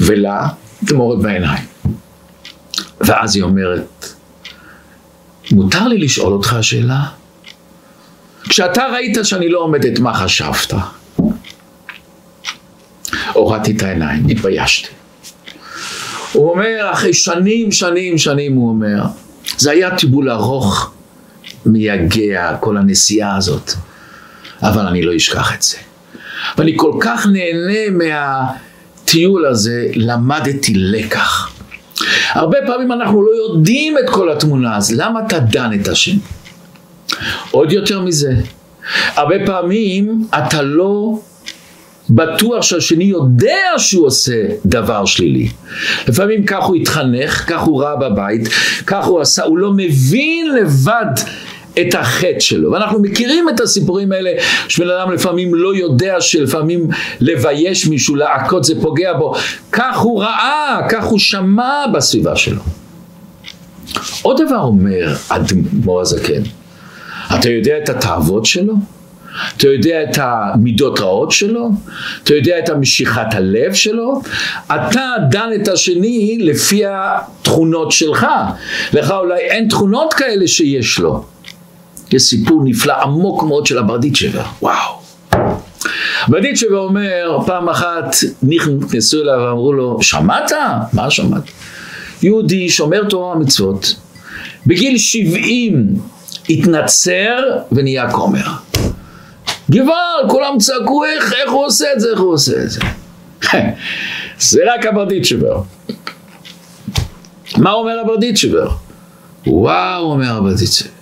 ולה 0.00 0.48
דמורת 0.82 1.18
בעיניים. 1.18 1.64
ואז 3.00 3.36
היא 3.36 3.42
אומרת, 3.42 4.06
מותר 5.52 5.88
לי 5.88 5.98
לשאול 5.98 6.32
אותך 6.32 6.56
שאלה? 6.60 7.04
כשאתה 8.48 8.86
ראית 8.92 9.18
שאני 9.22 9.48
לא 9.48 9.58
עומדת, 9.58 9.98
מה 9.98 10.14
חשבת? 10.14 10.72
הורדתי 13.32 13.76
את 13.76 13.82
העיניים, 13.82 14.28
התביישתי. 14.28 14.88
הוא 16.32 16.50
אומר, 16.50 16.90
אחרי 16.92 17.14
שנים, 17.14 17.72
שנים, 17.72 18.18
שנים, 18.18 18.54
הוא 18.54 18.68
אומר, 18.68 19.02
זה 19.58 19.70
היה 19.70 19.96
טיבול 19.96 20.30
ארוך, 20.30 20.92
מייגע, 21.66 22.56
כל 22.60 22.76
הנסיעה 22.76 23.36
הזאת, 23.36 23.72
אבל 24.62 24.86
אני 24.86 25.02
לא 25.02 25.16
אשכח 25.16 25.54
את 25.54 25.62
זה. 25.62 25.76
ואני 26.58 26.72
כל 26.76 26.92
כך 27.00 27.26
נהנה 27.26 27.90
מהטיול 27.90 29.46
הזה, 29.46 29.86
למדתי 29.94 30.74
לקח. 30.74 31.50
הרבה 32.32 32.58
פעמים 32.66 32.92
אנחנו 32.92 33.22
לא 33.22 33.30
יודעים 33.30 33.98
את 33.98 34.10
כל 34.10 34.32
התמונה, 34.32 34.76
אז 34.76 34.92
למה 34.92 35.20
אתה 35.26 35.38
דן 35.38 35.70
את 35.80 35.88
השני? 35.88 36.18
עוד 37.50 37.72
יותר 37.72 38.00
מזה, 38.00 38.32
הרבה 39.14 39.34
פעמים 39.46 40.24
אתה 40.38 40.62
לא 40.62 41.18
בטוח 42.10 42.62
שהשני 42.62 43.04
יודע 43.04 43.56
שהוא 43.78 44.06
עושה 44.06 44.42
דבר 44.66 45.04
שלילי. 45.04 45.48
לפעמים 46.08 46.44
כך 46.46 46.64
הוא 46.64 46.76
התחנך, 46.76 47.44
כך 47.46 47.60
הוא 47.60 47.82
ראה 47.82 47.96
בבית, 47.96 48.48
כך 48.86 49.04
הוא 49.04 49.20
עשה, 49.20 49.44
הוא 49.44 49.58
לא 49.58 49.72
מבין 49.76 50.54
לבד 50.54 51.14
את 51.80 51.94
החטא 51.94 52.40
שלו. 52.40 52.72
ואנחנו 52.72 52.98
מכירים 53.02 53.48
את 53.48 53.60
הסיפורים 53.60 54.12
האלה 54.12 54.30
שבן 54.68 54.90
אדם 54.90 55.12
לפעמים 55.12 55.54
לא 55.54 55.74
יודע 55.74 56.20
שלפעמים 56.20 56.88
לבייש 57.20 57.86
מישהו, 57.86 58.16
להכות 58.16 58.64
זה 58.64 58.74
פוגע 58.80 59.12
בו. 59.12 59.34
כך 59.72 59.98
הוא 59.98 60.22
ראה, 60.22 60.80
כך 60.88 61.04
הוא 61.04 61.18
שמע 61.18 61.86
בסביבה 61.94 62.36
שלו. 62.36 62.62
עוד 64.22 64.40
דבר 64.46 64.60
אומר 64.60 65.14
אדמו"ר 65.28 66.00
הזקן, 66.00 66.42
אתה 67.34 67.50
יודע 67.50 67.78
את 67.78 67.88
התאוות 67.88 68.46
שלו? 68.46 68.74
אתה 69.56 69.68
יודע 69.68 70.02
את 70.02 70.18
המידות 70.20 71.00
רעות 71.00 71.30
שלו, 71.30 71.68
אתה 72.22 72.34
יודע 72.34 72.58
את 72.58 72.68
המשיכת 72.68 73.34
הלב 73.34 73.74
שלו, 73.74 74.20
אתה 74.66 75.12
דן 75.30 75.48
את 75.62 75.68
השני 75.68 76.38
לפי 76.40 76.82
התכונות 76.86 77.92
שלך, 77.92 78.26
לך 78.92 79.10
אולי 79.10 79.38
אין 79.38 79.68
תכונות 79.68 80.14
כאלה 80.14 80.48
שיש 80.48 80.98
לו. 80.98 81.24
יש 82.14 82.22
סיפור 82.22 82.60
נפלא 82.64 82.94
עמוק 83.02 83.42
מאוד 83.42 83.66
של 83.66 83.78
הברדיצ'בה, 83.78 84.44
וואו. 84.62 85.00
ברדיצ'בה 86.28 86.78
אומר, 86.78 87.38
פעם 87.46 87.68
אחת 87.68 88.16
נכנסו 88.42 89.22
אליו 89.22 89.38
ואמרו 89.46 89.72
לו, 89.72 89.98
שמעת? 90.02 90.52
מה 90.92 91.10
שמעת? 91.10 91.42
יהודי 92.22 92.68
שומר 92.68 93.04
תורה 93.04 93.36
ומצוות, 93.36 93.94
בגיל 94.66 94.98
70 94.98 95.94
התנצר 96.50 97.42
ונהיה 97.72 98.10
כומר. 98.10 98.46
גוואל, 99.70 100.28
כולם 100.28 100.58
צעקו 100.58 101.04
איך, 101.04 101.32
איך 101.32 101.52
הוא 101.52 101.66
עושה 101.66 101.86
את 101.94 102.00
זה, 102.00 102.10
איך 102.10 102.20
הוא 102.20 102.32
עושה 102.32 102.62
את 102.62 102.70
זה. 102.70 102.80
זה 104.50 104.60
רק 104.74 104.86
הברדיצ'בר. 104.86 105.62
מה 107.56 107.72
אומר 107.72 108.00
הברדיצ'בר? 108.00 108.70
וואו, 109.46 110.02
אומר 110.02 110.36
הברדיצ'בר. 110.36 110.99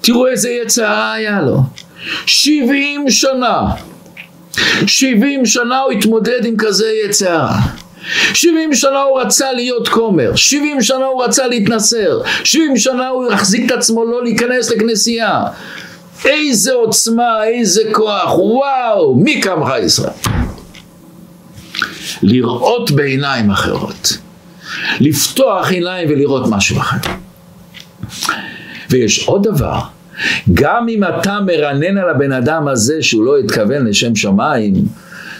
תראו 0.00 0.26
איזה 0.26 0.50
יצרה 0.50 1.12
היה 1.12 1.40
לו. 1.40 1.62
שבעים 2.26 3.10
שנה. 3.10 3.60
שבעים 4.86 5.46
שנה 5.46 5.80
הוא 5.80 5.92
התמודד 5.92 6.44
עם 6.44 6.54
כזה 6.58 6.92
יצרה. 7.04 7.52
שבעים 8.34 8.74
שנה 8.74 9.02
הוא 9.02 9.20
רצה 9.20 9.52
להיות 9.52 9.88
כומר, 9.88 10.36
שבעים 10.36 10.82
שנה 10.82 11.04
הוא 11.04 11.24
רצה 11.24 11.46
להתנסר, 11.46 12.20
שבעים 12.44 12.76
שנה 12.76 13.08
הוא 13.08 13.32
החזיק 13.32 13.66
את 13.66 13.70
עצמו 13.70 14.04
לא 14.04 14.22
להיכנס 14.24 14.70
לכנסייה. 14.70 15.44
איזה 16.24 16.72
עוצמה, 16.72 17.44
איזה 17.44 17.82
כוח, 17.92 18.38
וואו, 18.38 19.14
מי 19.14 19.40
קמך 19.40 19.68
ישראל? 19.84 20.12
לראות 22.22 22.90
בעיניים 22.90 23.50
אחרות, 23.50 24.18
לפתוח 25.00 25.70
עיניים 25.70 26.08
ולראות 26.10 26.48
משהו 26.48 26.78
אחר. 26.78 26.96
ויש 28.90 29.28
עוד 29.28 29.48
דבר, 29.48 29.78
גם 30.54 30.88
אם 30.88 31.04
אתה 31.04 31.38
מרנן 31.46 31.98
על 31.98 32.10
הבן 32.10 32.32
אדם 32.32 32.68
הזה 32.68 33.02
שהוא 33.02 33.24
לא 33.24 33.38
התכוון 33.38 33.86
לשם 33.86 34.16
שמיים, 34.16 34.74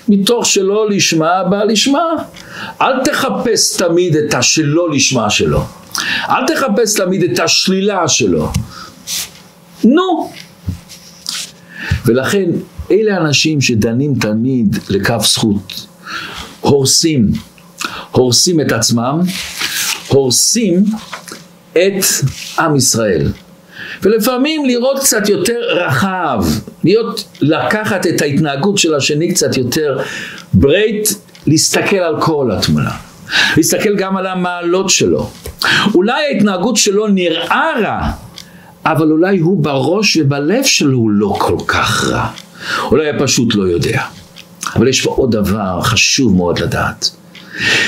מתוך 0.08 0.46
שלא 0.46 0.90
לשמה 0.90 1.44
בא 1.50 1.64
לשמה. 1.64 2.04
אל 2.80 3.04
תחפש 3.04 3.76
תמיד 3.76 4.16
את 4.16 4.34
השלא 4.34 4.90
לשמה 4.90 5.30
שלו. 5.30 5.64
אל 6.28 6.46
תחפש 6.46 6.94
תמיד 6.94 7.22
את 7.22 7.38
השלילה 7.38 8.08
שלו. 8.08 8.52
נו. 9.84 10.30
ולכן 12.06 12.50
אלה 12.90 13.16
אנשים 13.16 13.60
שדנים 13.60 14.14
תמיד 14.14 14.78
לכף 14.88 15.22
זכות, 15.26 15.86
הורסים, 16.60 17.32
הורסים 18.10 18.60
את 18.60 18.72
עצמם, 18.72 19.20
הורסים 20.08 20.84
את 21.72 22.04
עם 22.58 22.76
ישראל. 22.76 23.28
ולפעמים 24.02 24.64
לראות 24.64 24.98
קצת 24.98 25.28
יותר 25.28 25.60
רחב, 25.70 26.44
להיות, 26.84 27.24
לקחת 27.40 28.06
את 28.06 28.22
ההתנהגות 28.22 28.78
של 28.78 28.94
השני 28.94 29.34
קצת 29.34 29.56
יותר 29.56 29.98
ברייט, 30.52 31.08
להסתכל 31.46 31.96
על 31.96 32.20
כל 32.20 32.50
התמונה. 32.52 32.90
להסתכל 33.56 33.96
גם 33.96 34.16
על 34.16 34.26
המעלות 34.26 34.90
שלו. 34.90 35.30
אולי 35.94 36.22
ההתנהגות 36.32 36.76
שלו 36.76 37.08
נראה 37.08 37.70
רע, 37.82 38.10
אבל 38.86 39.10
אולי 39.10 39.38
הוא 39.38 39.64
בראש 39.64 40.16
ובלב 40.16 40.64
שלו 40.64 41.10
לא 41.10 41.36
כל 41.38 41.56
כך 41.66 42.04
רע. 42.04 42.26
אולי 42.90 43.06
פשוט 43.18 43.54
לא 43.54 43.62
יודע. 43.62 44.02
אבל 44.76 44.88
יש 44.88 45.00
פה 45.00 45.10
עוד 45.10 45.32
דבר 45.32 45.80
חשוב 45.82 46.36
מאוד 46.36 46.58
לדעת. 46.58 47.10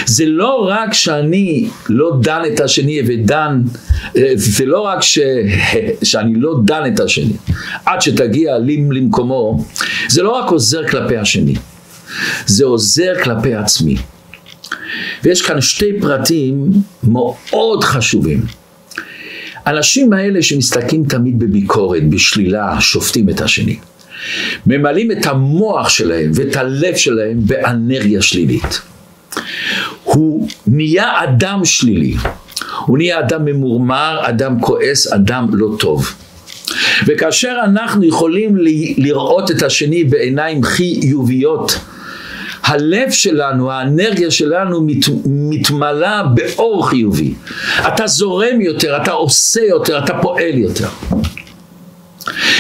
זה 0.07 0.25
לא 0.27 0.67
רק 0.69 0.95
שאני 0.95 1.69
לא 1.89 2.17
דן 2.23 2.43
את 2.53 2.61
השני 2.61 3.01
ודן, 3.07 3.63
אה, 4.17 4.33
זה 4.35 4.67
לא 4.67 4.81
רק 4.81 5.03
ש... 5.03 5.19
שאני 6.03 6.35
לא 6.37 6.61
דן 6.65 6.83
את 6.95 7.01
השני 7.01 7.33
עד 7.87 8.03
שתגיע 8.03 8.59
למקומו, 8.91 9.65
זה 10.09 10.23
לא 10.23 10.31
רק 10.31 10.51
עוזר 10.51 10.89
כלפי 10.89 11.17
השני, 11.17 11.55
זה 12.47 12.65
עוזר 12.65 13.13
כלפי 13.25 13.55
עצמי. 13.55 13.97
ויש 15.25 15.43
כאן 15.43 15.61
שתי 15.61 16.01
פרטים 16.01 16.67
מאוד 17.05 17.85
חשובים. 17.85 18.45
האנשים 19.65 20.13
האלה 20.13 20.43
שמסתכלים 20.43 21.05
תמיד 21.05 21.39
בביקורת, 21.39 22.09
בשלילה, 22.09 22.81
שופטים 22.81 23.29
את 23.29 23.41
השני. 23.41 23.77
ממלאים 24.67 25.13
את 25.13 25.27
המוח 25.27 25.89
שלהם 25.89 26.31
ואת 26.35 26.57
הלב 26.57 26.97
שלהם 26.97 27.39
באנרגיה 27.47 28.23
שלילית. 28.23 28.81
נהיה 30.67 31.25
אדם 31.25 31.65
שלילי, 31.65 32.15
הוא 32.87 32.99
נהיה 32.99 33.21
אדם 33.21 33.45
ממורמר, 33.45 34.21
אדם 34.23 34.61
כועס, 34.61 35.13
אדם 35.13 35.47
לא 35.53 35.69
טוב. 35.79 36.15
וכאשר 37.07 37.57
אנחנו 37.65 38.05
יכולים 38.05 38.57
לראות 38.97 39.51
את 39.51 39.63
השני 39.63 40.05
בעיניים 40.05 40.63
חיוביות, 40.65 41.79
הלב 42.63 43.11
שלנו, 43.11 43.73
האנרגיה 43.73 44.31
שלנו 44.31 44.81
מת, 44.81 45.05
מתמלאה 45.27 46.23
באור 46.23 46.89
חיובי. 46.89 47.35
אתה 47.89 48.07
זורם 48.07 48.61
יותר, 48.61 48.97
אתה 49.03 49.11
עושה 49.11 49.61
יותר, 49.61 49.99
אתה 50.05 50.15
פועל 50.23 50.59
יותר. 50.59 50.89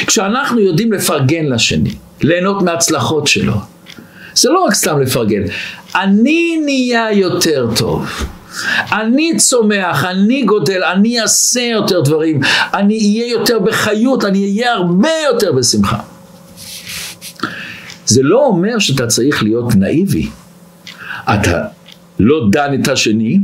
כשאנחנו 0.06 0.60
יודעים 0.60 0.92
לפרגן 0.92 1.46
לשני, 1.46 1.90
ליהנות 2.20 2.62
מההצלחות 2.62 3.26
שלו, 3.26 3.54
זה 4.34 4.50
לא 4.50 4.64
רק 4.64 4.74
סתם 4.74 5.00
לפרגן, 5.00 5.42
אני 5.94 6.60
נהיה 6.64 7.12
יותר 7.12 7.68
טוב. 7.76 8.06
אני 8.92 9.36
צומח, 9.36 10.04
אני 10.04 10.42
גודל, 10.42 10.82
אני 10.84 11.20
אעשה 11.20 11.60
יותר 11.60 12.00
דברים, 12.00 12.40
אני 12.74 12.98
אהיה 12.98 13.32
יותר 13.32 13.58
בחיות, 13.58 14.24
אני 14.24 14.42
אהיה 14.44 14.72
הרבה 14.72 15.10
יותר 15.32 15.52
בשמחה. 15.52 15.98
זה 18.06 18.22
לא 18.22 18.46
אומר 18.46 18.78
שאתה 18.78 19.06
צריך 19.06 19.42
להיות 19.42 19.74
נאיבי. 19.76 20.28
אתה 21.24 21.64
לא 22.18 22.48
דן 22.50 22.80
את 22.80 22.88
השני, 22.88 23.38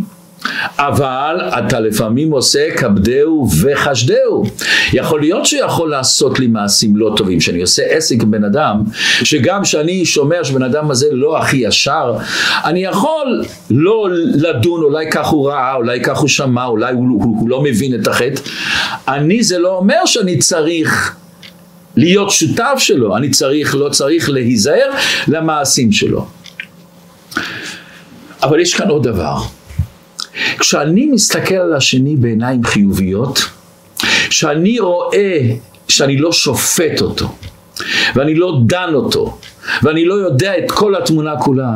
אבל 0.78 1.36
אתה 1.58 1.80
לפעמים 1.80 2.30
עושה 2.30 2.70
כבדהו 2.76 3.48
וחשדהו. 3.62 4.44
יכול 4.92 5.20
להיות 5.20 5.46
שיכול 5.46 5.90
לעשות 5.90 6.38
לי 6.38 6.46
מעשים 6.46 6.96
לא 6.96 7.12
טובים, 7.16 7.40
שאני 7.40 7.60
עושה 7.60 7.82
עסק 7.82 8.22
עם 8.22 8.30
בן 8.30 8.44
אדם, 8.44 8.82
שגם 9.24 9.64
שאני 9.64 10.04
שומע 10.04 10.44
שבן 10.44 10.62
אדם 10.62 10.90
הזה 10.90 11.06
לא 11.12 11.38
הכי 11.38 11.56
ישר, 11.56 12.16
אני 12.64 12.84
יכול 12.84 13.44
לא 13.70 14.08
לדון, 14.34 14.82
אולי 14.82 15.10
כך 15.10 15.26
הוא 15.26 15.48
ראה, 15.48 15.74
אולי 15.74 16.00
כך 16.00 16.18
הוא 16.18 16.28
שמע, 16.28 16.64
אולי 16.64 16.92
הוא, 16.92 17.06
הוא, 17.08 17.40
הוא 17.40 17.48
לא 17.48 17.62
מבין 17.62 18.00
את 18.00 18.06
החטא. 18.06 18.40
אני 19.08 19.42
זה 19.42 19.58
לא 19.58 19.76
אומר 19.76 20.06
שאני 20.06 20.38
צריך 20.38 21.16
להיות 21.96 22.30
שותף 22.30 22.74
שלו, 22.78 23.16
אני 23.16 23.30
צריך, 23.30 23.74
לא 23.74 23.88
צריך 23.88 24.30
להיזהר 24.30 24.90
למעשים 25.28 25.92
שלו. 25.92 26.26
אבל 28.42 28.60
יש 28.60 28.74
כאן 28.74 28.88
עוד 28.88 29.02
דבר. 29.02 29.36
כשאני 30.58 31.06
מסתכל 31.06 31.54
על 31.54 31.74
השני 31.74 32.16
בעיניים 32.16 32.64
חיוביות, 32.64 33.44
כשאני 34.28 34.78
רואה 34.78 35.40
שאני 35.88 36.16
לא 36.16 36.32
שופט 36.32 37.00
אותו, 37.00 37.34
ואני 38.14 38.34
לא 38.34 38.60
דן 38.66 38.90
אותו, 38.94 39.38
ואני 39.82 40.04
לא 40.04 40.14
יודע 40.14 40.58
את 40.58 40.70
כל 40.70 40.96
התמונה 40.96 41.36
כולה, 41.40 41.70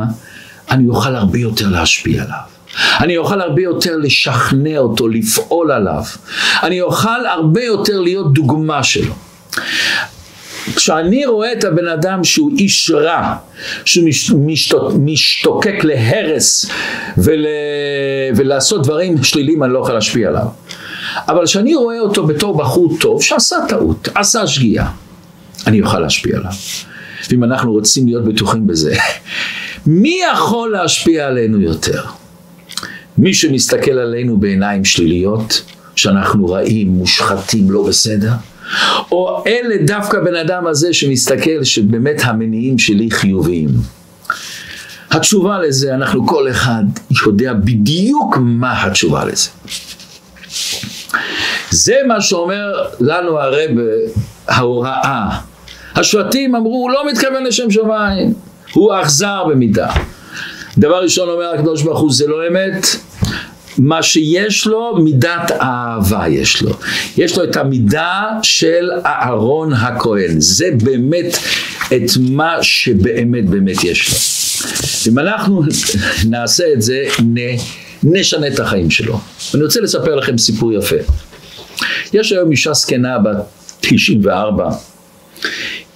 אני 0.71 0.87
אוכל 0.87 1.15
הרבה 1.15 1.39
יותר 1.39 1.69
להשפיע 1.69 2.23
עליו. 2.23 2.53
אני 2.99 3.17
אוכל 3.17 3.41
הרבה 3.41 3.61
יותר 3.61 3.97
לשכנע 3.97 4.77
אותו, 4.77 5.07
לפעול 5.07 5.71
עליו. 5.71 6.03
אני 6.63 6.81
אוכל 6.81 7.25
הרבה 7.25 7.63
יותר 7.63 7.99
להיות 7.99 8.33
דוגמה 8.33 8.83
שלו. 8.83 9.13
כשאני 10.75 11.25
רואה 11.25 11.53
את 11.53 11.63
הבן 11.63 11.87
אדם 11.87 12.23
שהוא 12.23 12.51
איש 12.57 12.91
רע, 12.91 13.35
שהוא 13.85 14.09
משתוקק 14.99 15.83
להרס 15.83 16.65
ול... 17.17 17.45
ולעשות 18.35 18.83
דברים 18.83 19.23
שליליים, 19.23 19.63
אני 19.63 19.73
לא 19.73 19.79
יכול 19.79 19.93
להשפיע 19.93 20.29
עליו. 20.29 20.45
אבל 21.27 21.45
כשאני 21.45 21.75
רואה 21.75 21.99
אותו 21.99 22.27
בתור 22.27 22.57
בחור 22.57 22.97
טוב 22.99 23.23
שעשה 23.23 23.55
טעות, 23.69 24.09
עשה 24.15 24.47
שגיאה, 24.47 24.87
אני 25.67 25.81
אוכל 25.81 25.99
להשפיע 25.99 26.37
עליו. 26.37 26.51
ואם 27.29 27.43
אנחנו 27.43 27.71
רוצים 27.71 28.07
להיות 28.07 28.25
בטוחים 28.25 28.67
בזה, 28.67 28.95
מי 29.85 30.19
יכול 30.33 30.71
להשפיע 30.71 31.27
עלינו 31.27 31.61
יותר? 31.61 32.03
מי 33.17 33.33
שמסתכל 33.33 33.91
עלינו 33.91 34.37
בעיניים 34.37 34.85
שליליות, 34.85 35.61
שאנחנו 35.95 36.47
רעים, 36.47 36.87
מושחתים, 36.87 37.71
לא 37.71 37.83
בסדר? 37.83 38.31
או 39.11 39.43
אלה 39.47 39.75
דווקא 39.85 40.19
בן 40.19 40.35
אדם 40.35 40.67
הזה 40.67 40.93
שמסתכל 40.93 41.63
שבאמת 41.63 42.21
המניעים 42.23 42.79
שלי 42.79 43.11
חיוביים. 43.11 43.69
התשובה 45.11 45.59
לזה, 45.59 45.95
אנחנו 45.95 46.27
כל 46.27 46.49
אחד 46.49 46.83
יודע 47.27 47.53
בדיוק 47.53 48.37
מה 48.39 48.83
התשובה 48.83 49.25
לזה. 49.25 49.49
זה 51.69 51.95
מה 52.07 52.21
שאומר 52.21 52.73
לנו 52.99 53.39
הרב 53.39 53.71
ההוראה. 54.47 55.39
השבטים 55.95 56.55
אמרו, 56.55 56.73
הוא 56.73 56.91
לא 56.91 57.11
מתכוון 57.11 57.43
לשם 57.43 57.71
שמיים, 57.71 58.33
הוא 58.73 58.93
אכזר 59.01 59.43
במידה. 59.49 59.91
דבר 60.77 61.03
ראשון 61.03 61.29
אומר 61.29 61.53
הקדוש 61.53 61.81
ברוך 61.81 61.99
הוא, 61.99 62.13
זה 62.13 62.27
לא 62.27 62.47
אמת, 62.47 62.85
מה 63.77 64.03
שיש 64.03 64.67
לו, 64.67 64.97
מידת 65.03 65.51
אהבה 65.61 66.27
יש 66.27 66.61
לו. 66.61 66.71
יש 67.17 67.37
לו 67.37 67.43
את 67.43 67.55
המידה 67.55 68.23
של 68.43 68.89
אהרון 69.05 69.73
הכהן. 69.73 70.39
זה 70.41 70.69
באמת 70.83 71.37
את 71.87 72.11
מה 72.19 72.63
שבאמת 72.63 73.49
באמת 73.49 73.83
יש 73.83 74.09
לו. 74.09 74.15
אם 75.11 75.19
אנחנו 75.19 75.63
נעשה 76.29 76.63
את 76.73 76.81
זה, 76.81 77.05
נשנה 78.03 78.47
את 78.47 78.59
החיים 78.59 78.91
שלו. 78.91 79.19
אני 79.53 79.63
רוצה 79.63 79.81
לספר 79.81 80.15
לכם 80.15 80.37
סיפור 80.37 80.73
יפה. 80.73 80.95
יש 82.13 82.31
היום 82.31 82.51
אישה 82.51 82.73
זקנה 82.73 83.19
בת 83.19 83.37
94, 83.79 84.69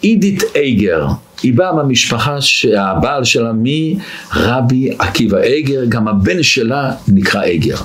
אידית 0.03 0.43
אייגר, 0.55 1.07
היא 1.43 1.53
באה 1.53 1.73
מהמשפחה 1.73 2.41
שהבעל 2.41 3.23
שלה 3.23 3.51
מרבי 3.55 4.89
עקיבא 4.99 5.37
אייגר, 5.37 5.85
גם 5.89 6.07
הבן 6.07 6.43
שלה 6.43 6.91
נקרא 7.07 7.43
אייגר. 7.43 7.75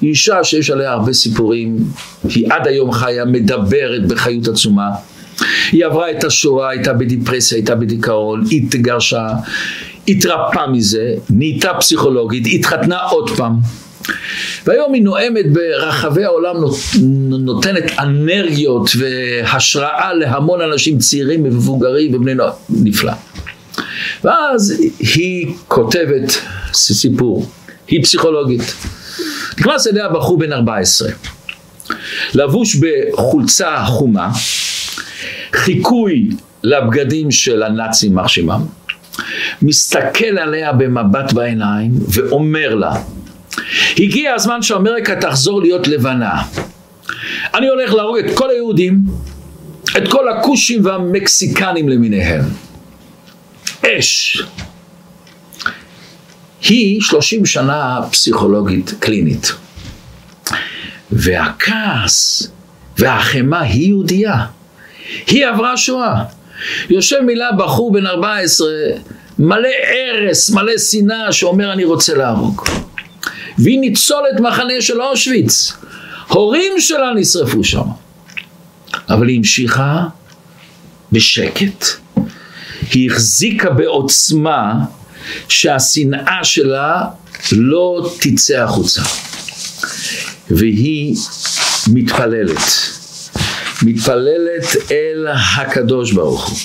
היא 0.00 0.10
אישה 0.10 0.44
שיש 0.44 0.70
עליה 0.70 0.92
הרבה 0.92 1.12
סיפורים, 1.12 1.76
היא 2.24 2.46
עד 2.50 2.66
היום 2.66 2.92
חיה, 2.92 3.24
מדברת 3.24 4.06
בחיות 4.06 4.48
עצומה. 4.48 4.90
היא 5.72 5.86
עברה 5.86 6.10
את 6.10 6.24
השואה, 6.24 6.68
הייתה 6.68 6.92
בדיפרסיה, 6.92 7.58
הייתה 7.58 7.74
בדיכאון, 7.74 8.44
התגרשה, 8.52 9.28
התרפאה 10.08 10.66
מזה, 10.66 11.14
נהייתה 11.30 11.70
פסיכולוגית, 11.80 12.46
התחתנה 12.52 12.98
עוד 13.00 13.30
פעם. 13.30 13.52
והיום 14.66 14.92
היא 14.92 15.02
נואמת 15.02 15.52
ברחבי 15.52 16.24
העולם, 16.24 16.56
נותנת 17.30 17.84
אנרגיות 17.98 18.90
והשראה 18.98 20.14
להמון 20.14 20.60
אנשים 20.60 20.98
צעירים 20.98 21.44
ומבוגרים 21.44 22.14
ובני 22.14 22.34
נוער, 22.34 22.52
נפלא. 22.70 23.12
ואז 24.24 24.80
היא 24.98 25.54
כותבת 25.68 26.40
סיפור, 26.72 27.46
היא 27.88 28.02
פסיכולוגית. 28.02 28.74
נכנס 29.58 29.86
אליה 29.86 30.08
בחור 30.08 30.38
בן 30.38 30.52
14, 30.52 31.08
לבוש 32.34 32.76
בחולצה 32.76 33.84
חומה, 33.86 34.30
חיקוי 35.52 36.28
לבגדים 36.62 37.30
של 37.30 37.62
הנאצים 37.62 38.14
מרשימם, 38.14 38.60
מסתכל 39.62 40.38
עליה 40.38 40.72
במבט 40.72 41.32
בעיניים 41.32 41.92
ואומר 42.08 42.74
לה 42.74 42.94
הגיע 43.98 44.34
הזמן 44.34 44.62
שאמריקה 44.62 45.16
תחזור 45.16 45.62
להיות 45.62 45.88
לבנה. 45.88 46.42
אני 47.54 47.68
הולך 47.68 47.94
להרוג 47.94 48.18
את 48.18 48.36
כל 48.36 48.50
היהודים, 48.50 49.00
את 49.96 50.08
כל 50.08 50.28
הכושים 50.28 50.84
והמקסיקנים 50.84 51.88
למיניהם. 51.88 52.44
אש. 53.86 54.42
היא 56.62 57.00
שלושים 57.00 57.46
שנה 57.46 58.00
פסיכולוגית 58.10 58.94
קלינית. 58.98 59.52
והכעס 61.12 62.48
והחמאה 62.98 63.60
היא 63.60 63.88
יהודייה. 63.88 64.46
היא 65.26 65.46
עברה 65.46 65.76
שואה. 65.76 66.24
יושב 66.90 67.20
מילה 67.20 67.52
בחור 67.52 67.92
בן 67.92 68.06
14 68.06 68.68
מלא 69.38 69.68
ארס, 69.84 70.50
מלא 70.50 70.78
שנאה 70.78 71.32
שאומר 71.32 71.72
אני 71.72 71.84
רוצה 71.84 72.14
להרוג. 72.14 72.68
והיא 73.58 73.80
ניצולת 73.80 74.40
מחנה 74.40 74.80
של 74.80 75.02
אושוויץ. 75.02 75.72
הורים 76.28 76.72
שלה 76.78 77.12
נשרפו 77.16 77.64
שם. 77.64 77.84
אבל 79.08 79.28
היא 79.28 79.38
המשיכה 79.38 80.04
בשקט. 81.12 81.84
היא 82.92 83.10
החזיקה 83.10 83.70
בעוצמה 83.70 84.74
שהשנאה 85.48 86.44
שלה 86.44 87.04
לא 87.52 88.10
תצא 88.20 88.62
החוצה. 88.62 89.02
והיא 90.50 91.16
מתפללת. 91.88 92.62
מתפללת 93.82 94.90
אל 94.90 95.26
הקדוש 95.34 96.12
ברוך 96.12 96.48
הוא. 96.48 96.58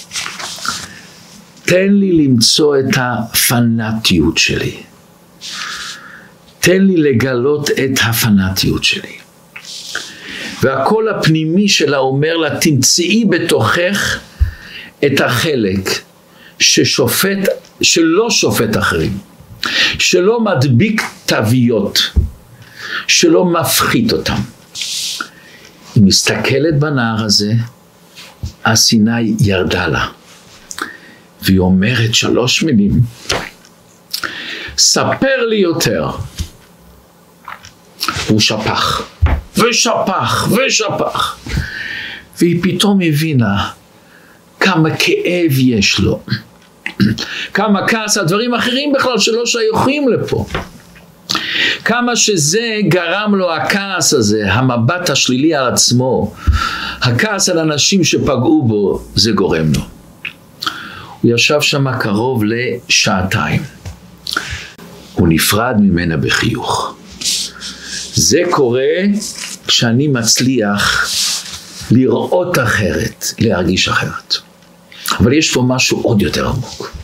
תן 1.64 1.90
לי 1.90 2.12
למצוא 2.12 2.80
את 2.80 2.98
הפנאטיות 2.98 4.38
שלי. 4.38 4.78
תן 6.68 6.82
לי 6.82 6.98
לגלות 6.98 7.70
את 7.70 8.00
הפנאטיות 8.04 8.84
שלי. 8.84 9.18
והקול 10.64 11.10
הפנימי 11.10 11.70
שלה 11.70 11.98
אומר 11.98 12.38
לה, 12.38 12.60
תמצאי 12.60 13.26
בתוכך 13.30 14.20
את 15.06 15.22
החלק 15.22 15.90
ששופט, 16.60 17.38
שלא 17.82 18.30
שופט 18.30 18.78
אחרים, 18.78 19.18
שלא 20.00 20.42
מדביק 20.42 21.02
תוויות, 21.26 22.00
שלא 23.08 23.46
מפחית 23.46 24.14
אותם. 24.14 24.42
היא 25.96 26.04
מסתכלת 26.04 26.80
בנער 26.80 27.24
הזה, 27.24 27.54
השנאה 28.66 29.18
ירדה 29.40 29.88
לה. 29.88 30.08
והיא 31.42 31.60
אומרת 31.60 32.16
שלוש 32.16 32.64
מילים, 32.64 33.02
ספר 34.78 35.46
לי 35.50 35.58
יותר. 35.58 36.10
הוא 38.28 38.40
שפך, 38.40 39.02
ושפך, 39.58 40.48
ושפך. 40.52 41.38
והיא 42.40 42.60
פתאום 42.64 43.00
הבינה 43.02 43.70
כמה 44.60 44.90
כאב 45.00 45.52
יש 45.58 46.00
לו, 46.00 46.20
כמה 47.54 47.88
כעס 47.88 48.18
על 48.18 48.26
דברים 48.26 48.54
אחרים 48.54 48.94
בכלל 48.94 49.18
שלא 49.18 49.46
שייכים 49.46 50.10
לפה. 50.10 50.46
כמה 51.86 52.16
שזה 52.16 52.78
גרם 52.88 53.36
לו 53.36 53.54
הכעס 53.54 54.14
הזה, 54.14 54.54
המבט 54.54 55.10
השלילי 55.10 55.56
על 55.56 55.74
עצמו, 55.74 56.34
הכעס 57.02 57.50
על 57.50 57.60
אנשים 57.60 58.04
שפגעו 58.04 58.64
בו, 58.68 59.02
זה 59.16 59.32
גורם 59.32 59.72
לו. 59.76 59.82
הוא 61.22 61.32
ישב 61.34 61.62
שם 61.62 61.98
קרוב 62.00 62.44
לשעתיים. 62.46 63.62
הוא 65.14 65.28
נפרד 65.28 65.76
ממנה 65.80 66.18
בחיוך. 66.18 66.97
זה 68.18 68.42
קורה 68.50 69.02
כשאני 69.68 70.08
מצליח 70.08 71.10
לראות 71.92 72.60
אחרת, 72.60 73.26
להרגיש 73.40 73.88
אחרת. 73.88 74.36
אבל 75.20 75.34
יש 75.34 75.54
פה 75.54 75.64
משהו 75.68 76.02
עוד 76.02 76.22
יותר 76.22 76.48
עמוק. 76.48 76.98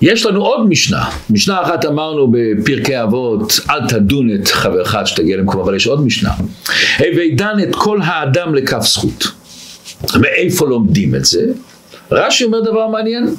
יש 0.00 0.26
לנו 0.26 0.44
עוד 0.44 0.68
משנה, 0.68 1.10
משנה 1.30 1.62
אחת 1.62 1.84
אמרנו 1.84 2.32
בפרקי 2.32 3.02
אבות, 3.02 3.60
אל 3.70 3.88
תדון 3.88 4.34
את 4.34 4.48
חברך 4.48 4.94
עד 4.94 5.06
שתגיע 5.06 5.36
למקום, 5.36 5.60
אבל 5.60 5.76
יש 5.76 5.86
עוד 5.86 6.06
משנה. 6.06 6.30
הווי 6.98 7.34
דן 7.34 7.56
את 7.62 7.74
כל 7.74 8.00
האדם 8.02 8.54
לכף 8.54 8.82
זכות. 8.82 9.24
מאיפה 10.20 10.66
לומדים 10.66 11.14
את 11.14 11.24
זה? 11.24 11.46
רש"י 12.10 12.44
אומר 12.44 12.60
דבר 12.60 12.88
מעניין, 12.88 13.34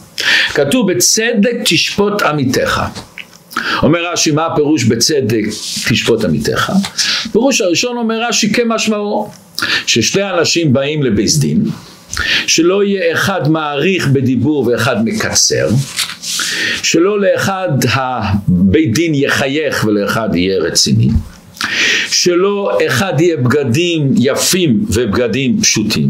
כתוב 0.54 0.92
בצדק 0.92 1.56
תשפוט 1.64 2.22
עמיתך. 2.22 2.82
אומר 3.84 4.12
רש"י, 4.12 4.32
מה 4.32 4.46
הפירוש 4.46 4.84
בצדק 4.84 5.46
תשפוט 5.90 6.26
עמיתך? 6.26 6.72
פירוש 7.32 7.62
הראשון 7.62 7.98
אומר 7.98 8.22
רש"י 8.30 8.54
כמשמעו, 8.54 9.30
ששתי 9.88 10.24
אנשים 10.24 10.74
באים 10.74 11.04
לבית 11.04 11.32
דין, 11.40 11.64
שלא 12.48 12.84
יהיה 12.84 13.14
אחד 13.14 13.52
מעריך 13.52 14.08
בדיבור 14.08 14.68
ואחד 14.68 15.06
מקצר, 15.06 15.68
שלא 16.84 17.22
לאחד 17.22 17.70
הבית 17.92 18.94
דין 18.94 19.16
יחייך 19.16 19.86
ולאחד 19.88 20.36
יהיה 20.36 20.60
רציני, 20.60 21.10
שלא 22.10 22.78
אחד 22.88 23.14
יהיה 23.22 23.38
בגדים 23.38 24.14
יפים 24.18 24.86
ובגדים 24.90 25.62
פשוטים 25.62 26.10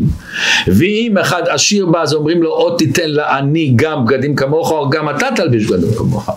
ואם 0.68 1.18
אחד 1.18 1.42
עשיר 1.48 1.86
בא 1.86 2.02
אז 2.02 2.14
אומרים 2.14 2.44
לו 2.44 2.50
עוד 2.50 2.78
תיתן 2.78 3.10
לעני 3.10 3.74
גם 3.76 4.06
בגדים 4.06 4.36
כמוך 4.36 4.72
או 4.72 4.90
גם 4.90 5.10
אתה 5.10 5.28
תלביש 5.36 5.66
בגדים 5.66 5.94
כמוך 5.98 6.30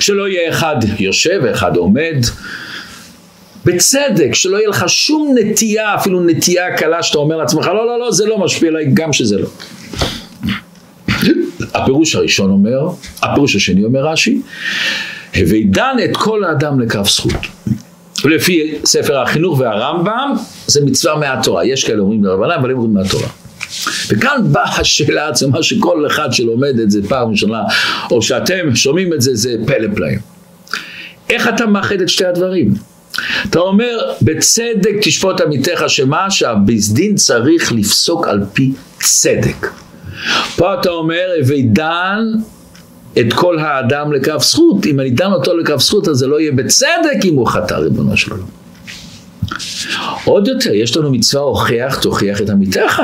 שלא 0.00 0.28
יהיה 0.28 0.50
אחד 0.50 0.76
יושב 0.98 1.40
ואחד 1.42 1.76
עומד 1.76 2.16
בצדק, 3.64 4.34
שלא 4.34 4.56
יהיה 4.56 4.68
לך 4.68 4.84
שום 4.88 5.34
נטייה, 5.38 5.94
אפילו 5.94 6.20
נטייה 6.20 6.76
קלה 6.76 7.02
שאתה 7.02 7.18
אומר 7.18 7.36
לעצמך, 7.36 7.66
לא, 7.66 7.86
לא, 7.86 8.00
לא, 8.00 8.10
זה 8.12 8.26
לא 8.26 8.38
משפיע 8.38 8.68
עליי, 8.68 8.86
גם 8.94 9.12
שזה 9.12 9.38
לא. 9.38 9.48
הפירוש 11.74 12.14
הראשון 12.14 12.50
אומר, 12.50 12.88
הפירוש 13.22 13.56
השני 13.56 13.84
אומר 13.84 14.06
רש"י, 14.06 14.40
הווי 15.36 15.64
דן 15.64 15.96
את 16.04 16.16
כל 16.16 16.44
האדם 16.44 16.80
לכף 16.80 17.08
זכות. 17.08 17.32
ולפי 18.24 18.74
ספר 18.84 19.18
החינוך 19.18 19.58
והרמב"ם, 19.58 20.34
זה 20.66 20.84
מצווה 20.84 21.16
מהתורה. 21.16 21.64
יש 21.64 21.84
כאלה 21.84 22.00
אומרים 22.00 22.24
לרבנן, 22.24 22.50
אבל 22.50 22.70
הם 22.70 22.76
אומרים 22.76 22.94
מהתורה. 22.94 23.28
וכאן 24.08 24.40
באה 24.52 24.76
השאלה 24.80 25.28
עצמה 25.28 25.62
שכל 25.62 26.06
אחד 26.06 26.32
שלומד 26.32 26.78
את 26.82 26.90
זה 26.90 27.00
פעם 27.08 27.30
ראשונה, 27.30 27.62
או 28.10 28.22
שאתם 28.22 28.74
שומעים 28.74 29.12
את 29.12 29.22
זה, 29.22 29.34
זה 29.34 29.56
פלא 29.66 29.88
פלאים. 29.94 30.18
איך 31.30 31.48
אתה 31.48 31.66
מאחד 31.66 32.00
את 32.00 32.08
שתי 32.08 32.26
הדברים? 32.26 32.74
אתה 33.50 33.58
אומר, 33.58 33.98
בצדק 34.22 34.94
תשפוט 35.02 35.40
עמיתך 35.40 35.84
שמה 35.88 36.30
שהביס 36.30 36.88
דין 36.88 37.14
צריך 37.14 37.72
לפסוק 37.72 38.28
על 38.28 38.44
פי 38.52 38.72
צדק. 39.02 39.66
פה 40.56 40.74
אתה 40.74 40.90
אומר, 40.90 41.26
הווי 41.38 41.62
דן 41.62 42.24
את 43.18 43.32
כל 43.32 43.58
האדם 43.58 44.12
לכף 44.12 44.42
זכות. 44.42 44.86
אם 44.86 45.00
אני 45.00 45.10
דן 45.10 45.32
אותו 45.32 45.56
לכף 45.56 45.80
זכות, 45.80 46.08
אז 46.08 46.16
זה 46.16 46.26
לא 46.26 46.40
יהיה 46.40 46.52
בצדק 46.52 47.24
אם 47.24 47.34
הוא 47.34 47.46
חטא, 47.46 47.74
ריבונו 47.74 48.16
של 48.16 48.30
עולם. 48.30 48.44
עוד 50.24 50.48
יותר, 50.48 50.74
יש 50.74 50.96
לנו 50.96 51.10
מצווה 51.10 51.42
הוכיח, 51.42 51.98
תוכיח 51.98 52.40
את 52.40 52.50
עמיתך. 52.50 53.02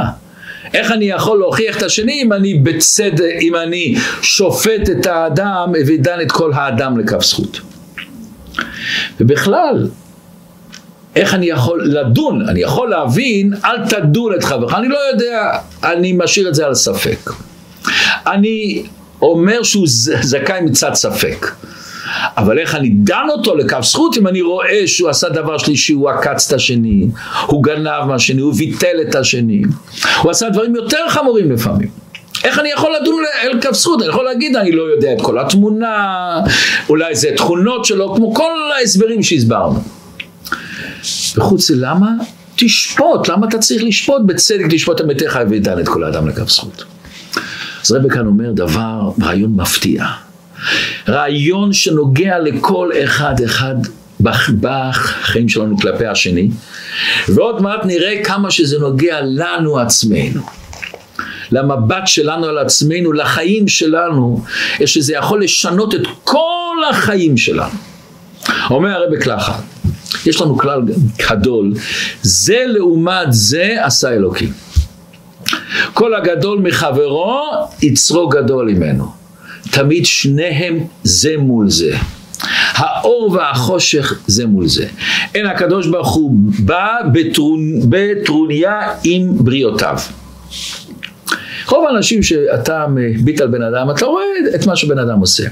איך 0.74 0.92
אני 0.92 1.04
יכול 1.04 1.38
להוכיח 1.38 1.76
את 1.76 1.82
השני 1.82 2.22
אם 2.22 2.32
אני 2.32 2.54
בצדק, 2.54 3.34
אם 3.40 3.56
אני 3.56 3.94
שופט 4.22 4.90
את 4.90 5.06
האדם 5.06 5.72
ודן 5.86 6.20
את 6.22 6.32
כל 6.32 6.52
האדם 6.52 6.98
לכף 6.98 7.22
זכות. 7.22 7.60
ובכלל, 9.20 9.88
איך 11.16 11.34
אני 11.34 11.46
יכול 11.46 11.84
לדון, 11.84 12.48
אני 12.48 12.60
יכול 12.60 12.90
להבין, 12.90 13.52
אל 13.64 13.88
תדון 13.88 14.34
את 14.34 14.44
חברך, 14.44 14.74
אני 14.74 14.88
לא 14.88 14.98
יודע, 15.12 15.58
אני 15.84 16.12
משאיר 16.12 16.48
את 16.48 16.54
זה 16.54 16.66
על 16.66 16.74
ספק. 16.74 17.30
אני 18.26 18.82
אומר 19.22 19.62
שהוא 19.62 19.86
זכאי 20.22 20.60
מצד 20.60 20.94
ספק. 20.94 21.46
אבל 22.36 22.58
איך 22.58 22.74
אני 22.74 22.88
דן 22.88 23.26
אותו 23.30 23.56
לכף 23.56 23.80
זכות 23.84 24.16
אם 24.16 24.26
אני 24.26 24.42
רואה 24.42 24.86
שהוא 24.86 25.08
עשה 25.10 25.28
דבר 25.28 25.58
שלישי, 25.58 25.92
הוא 25.92 26.10
עקץ 26.10 26.46
את 26.46 26.52
השני, 26.52 27.06
הוא 27.46 27.62
גנב 27.62 28.04
מהשני, 28.08 28.40
הוא 28.40 28.54
ביטל 28.54 28.96
את 29.08 29.14
השני, 29.14 29.62
הוא 30.22 30.30
עשה 30.30 30.48
דברים 30.48 30.76
יותר 30.76 31.08
חמורים 31.08 31.52
לפעמים. 31.52 31.88
איך 32.44 32.58
אני 32.58 32.68
יכול 32.68 32.92
לדון 33.00 33.22
אל 33.42 33.60
כף 33.60 33.72
זכות? 33.72 34.02
אני 34.02 34.08
יכול 34.08 34.24
להגיד, 34.24 34.56
אני 34.56 34.72
לא 34.72 34.82
יודע 34.82 35.12
את 35.12 35.22
כל 35.22 35.38
התמונה, 35.38 35.94
אולי 36.88 37.14
זה 37.14 37.28
תכונות 37.36 37.84
שלו, 37.84 38.14
כמו 38.14 38.34
כל 38.34 38.72
ההסברים 38.78 39.22
שהסברנו. 39.22 39.82
וחוץ 41.36 41.70
למה? 41.70 42.10
תשפוט, 42.56 43.28
למה 43.28 43.48
אתה 43.48 43.58
צריך 43.58 43.82
לשפוט? 43.82 44.22
בצדק 44.26 44.64
תשפוט 44.70 45.00
עמיתך 45.00 45.38
ודן 45.50 45.78
את 45.80 45.88
כל 45.88 46.04
האדם 46.04 46.28
לכף 46.28 46.48
זכות. 46.48 46.84
אז 47.84 47.92
רבי 47.92 48.10
כאן 48.10 48.26
אומר 48.26 48.52
דבר, 48.52 49.10
רעיון 49.22 49.52
מפתיע. 49.56 50.04
רעיון 51.08 51.72
שנוגע 51.72 52.38
לכל 52.38 52.90
אחד 53.04 53.34
אחד 53.44 53.74
בחיים 54.60 55.48
שלנו 55.48 55.76
כלפי 55.78 56.06
השני, 56.06 56.50
ועוד 57.28 57.62
מעט 57.62 57.84
נראה 57.84 58.24
כמה 58.24 58.50
שזה 58.50 58.78
נוגע 58.78 59.18
לנו 59.22 59.78
עצמנו. 59.78 60.40
למבט 61.52 62.06
שלנו 62.06 62.46
על 62.46 62.58
עצמנו, 62.58 63.12
לחיים 63.12 63.68
שלנו, 63.68 64.44
שזה 64.84 65.14
יכול 65.14 65.44
לשנות 65.44 65.94
את 65.94 66.00
כל 66.24 66.76
החיים 66.90 67.36
שלנו. 67.36 67.74
אומר 68.70 68.90
הרבי 68.90 69.20
ככה, 69.20 69.58
יש 70.26 70.40
לנו 70.40 70.58
כלל 70.58 70.80
גדול, 71.30 71.72
זה 72.22 72.64
לעומת 72.66 73.26
זה 73.30 73.76
עשה 73.80 74.10
אלוקים. 74.10 74.52
כל 75.94 76.14
הגדול 76.14 76.58
מחברו, 76.58 77.40
יצרו 77.82 78.28
גדול 78.28 78.70
ממנו. 78.70 79.25
תמיד 79.70 80.06
שניהם 80.06 80.78
זה 81.04 81.34
מול 81.38 81.70
זה. 81.70 81.96
האור 82.72 83.32
והחושך 83.32 84.14
זה 84.26 84.46
מול 84.46 84.66
זה. 84.68 84.86
אין 85.34 85.46
הקדוש 85.46 85.86
ברוך 85.86 86.14
הוא 86.14 86.34
בא 86.58 86.88
בטרונ... 87.12 87.80
בטרוניה 87.88 88.92
עם 89.04 89.44
בריאותיו. 89.44 89.98
רוב 91.68 91.86
האנשים 91.86 92.22
שאתה 92.22 92.86
מביט 92.88 93.40
על 93.40 93.48
בן 93.48 93.62
אדם, 93.62 93.90
אתה 93.90 94.06
רואה 94.06 94.24
את 94.54 94.66
מה 94.66 94.76
שבן 94.76 94.98
אדם 94.98 95.18
עושה. 95.18 95.44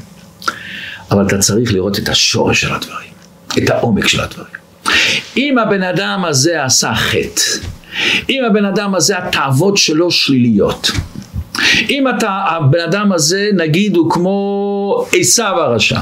אבל 1.10 1.26
אתה 1.26 1.38
צריך 1.38 1.72
לראות 1.72 1.98
את 1.98 2.08
השורש 2.08 2.60
של 2.60 2.74
הדברים, 2.74 3.10
את 3.58 3.70
העומק 3.70 4.08
של 4.08 4.20
הדברים. 4.20 4.54
אם 5.36 5.58
הבן 5.58 5.82
אדם 5.82 6.24
הזה 6.24 6.64
עשה 6.64 6.94
חטא, 6.94 7.42
אם 8.30 8.42
הבן 8.50 8.64
אדם 8.64 8.94
הזה 8.94 9.18
התאוות 9.18 9.76
שלו 9.76 10.10
שליליות, 10.10 10.90
אם 11.90 12.08
אתה, 12.08 12.30
הבן 12.30 12.80
אדם 12.80 13.12
הזה 13.12 13.50
נגיד 13.52 13.96
הוא 13.96 14.10
כמו 14.10 15.04
עשיו 15.12 15.54
הרשע, 15.60 16.00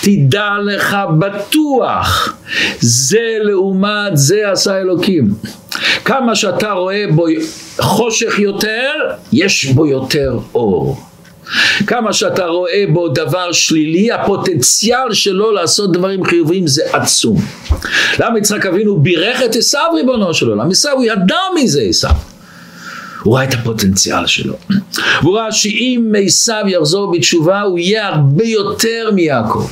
תדע 0.00 0.50
לך 0.64 0.96
בטוח, 1.18 2.36
זה 2.80 3.38
לעומת 3.42 4.12
זה 4.14 4.50
עשה 4.50 4.78
אלוקים. 4.78 5.34
כמה 6.04 6.34
שאתה 6.34 6.72
רואה 6.72 7.04
בו 7.14 7.26
חושך 7.80 8.38
יותר, 8.38 8.90
יש 9.32 9.64
בו 9.64 9.86
יותר 9.86 10.38
אור. 10.54 11.00
כמה 11.86 12.12
שאתה 12.12 12.46
רואה 12.46 12.84
בו 12.92 13.08
דבר 13.08 13.52
שלילי, 13.52 14.12
הפוטנציאל 14.12 15.12
שלו 15.12 15.52
לעשות 15.52 15.92
דברים 15.92 16.24
חיוביים 16.24 16.66
זה 16.66 16.82
עצום. 16.92 17.36
למה 18.18 18.38
יצחק 18.38 18.66
אבינו 18.66 18.96
בירך 18.96 19.42
את 19.42 19.56
עשיו 19.56 19.90
ריבונו 19.94 20.34
של 20.34 20.48
עולם? 20.48 20.70
עשיו 20.70 20.92
הוא 20.92 21.04
ידע 21.04 21.36
מי 21.54 21.68
זה 21.68 21.82
עשיו. 21.88 22.29
הוא 23.22 23.36
ראה 23.36 23.44
את 23.44 23.54
הפוטנציאל 23.54 24.26
שלו. 24.26 24.54
והוא 25.22 25.38
ראה 25.38 25.52
שאם 25.52 26.14
עשיו 26.26 26.64
יחזור 26.66 27.12
בתשובה 27.12 27.60
הוא 27.60 27.78
יהיה 27.78 28.08
הרבה 28.08 28.44
יותר 28.44 29.10
מיעקב. 29.14 29.70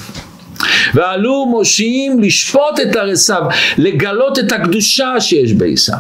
ועלו 0.95 1.47
מושיעים 1.47 2.21
לשפוט 2.21 2.81
את 2.83 2.97
עשיו, 2.97 3.43
לגלות 3.79 4.39
את 4.39 4.53
הקדושה 4.53 5.21
שיש 5.21 5.53
בעשיו. 5.53 5.99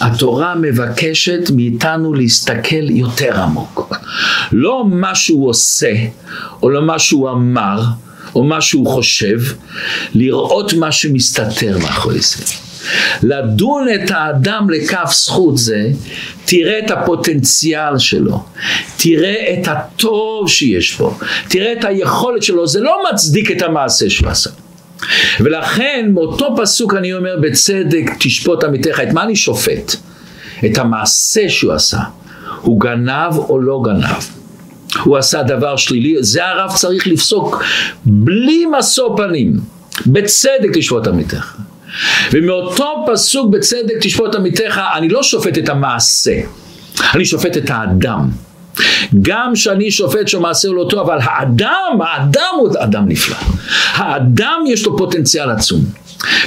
התורה 0.00 0.54
מבקשת 0.54 1.50
מאיתנו 1.56 2.14
להסתכל 2.14 2.90
יותר 2.90 3.40
עמוק. 3.42 3.94
לא 4.52 4.84
מה 4.86 5.14
שהוא 5.14 5.48
עושה, 5.48 5.92
או 6.62 6.70
לא 6.70 6.82
מה 6.82 6.98
שהוא 6.98 7.30
אמר, 7.30 7.82
או 8.34 8.44
מה 8.44 8.60
שהוא 8.60 8.86
חושב, 8.86 9.40
לראות 10.14 10.72
מה 10.72 10.92
שמסתתר 10.92 11.78
מאחורי 11.78 12.20
זה. 12.20 12.44
לדון 13.22 13.86
את 13.94 14.10
האדם 14.10 14.70
לכף 14.70 15.10
זכות 15.12 15.58
זה, 15.58 15.88
תראה 16.44 16.78
את 16.78 16.90
הפוטנציאל 16.90 17.98
שלו, 17.98 18.42
תראה 18.96 19.54
את 19.54 19.68
הטוב 19.68 20.48
שיש 20.48 20.96
בו, 20.96 21.18
תראה 21.48 21.72
את 21.72 21.84
היכולת 21.84 22.42
שלו, 22.42 22.66
זה 22.66 22.80
לא 22.80 22.96
מצדיק 23.12 23.50
את 23.50 23.62
המעשה 23.62 24.10
שהוא 24.10 24.28
עשה. 24.28 24.50
ולכן 25.40 26.10
מאותו 26.14 26.54
פסוק 26.56 26.94
אני 26.94 27.14
אומר 27.14 27.36
בצדק 27.40 28.10
תשפוט 28.18 28.64
עמיתך, 28.64 29.00
את 29.02 29.12
מה 29.12 29.22
אני 29.22 29.36
שופט? 29.36 29.96
את 30.66 30.78
המעשה 30.78 31.48
שהוא 31.48 31.72
עשה. 31.72 31.98
הוא 32.60 32.80
גנב 32.80 33.36
או 33.36 33.60
לא 33.60 33.82
גנב? 33.84 34.24
הוא 35.04 35.16
עשה 35.16 35.42
דבר 35.42 35.76
שלילי, 35.76 36.16
זה 36.20 36.46
הרב 36.46 36.70
צריך 36.76 37.06
לפסוק 37.06 37.62
בלי 38.06 38.64
משוא 38.78 39.16
פנים, 39.16 39.60
בצדק 40.06 40.70
תשפוט 40.74 41.06
עמיתך. 41.06 41.56
ומאותו 42.32 43.04
פסוק 43.12 43.50
בצדק 43.50 43.94
תשפוט 44.00 44.34
עמיתך, 44.34 44.80
אני 44.96 45.08
לא 45.08 45.22
שופט 45.22 45.58
את 45.58 45.68
המעשה, 45.68 46.40
אני 47.14 47.24
שופט 47.24 47.56
את 47.56 47.70
האדם. 47.70 48.30
גם 49.22 49.56
שאני 49.56 49.90
שופט 49.90 50.28
שמעשה 50.28 50.68
הוא 50.68 50.76
לא 50.76 50.86
טוב, 50.90 51.00
אבל 51.00 51.18
האדם, 51.22 51.98
האדם 52.00 52.54
הוא 52.58 52.70
אדם 52.78 53.08
נפלא. 53.08 53.36
האדם 53.92 54.64
יש 54.68 54.86
לו 54.86 54.98
פוטנציאל 54.98 55.50
עצום. 55.50 55.84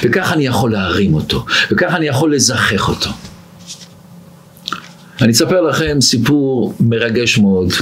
וככה 0.02 0.34
אני 0.34 0.46
יכול 0.46 0.72
להרים 0.72 1.14
אותו, 1.14 1.44
וככה 1.70 1.96
אני 1.96 2.06
יכול 2.06 2.34
לזכח 2.34 2.88
אותו. 2.88 3.10
אני 5.20 5.32
אספר 5.32 5.60
לכם 5.60 6.00
סיפור 6.00 6.74
מרגש 6.80 7.38
מאוד. 7.38 7.72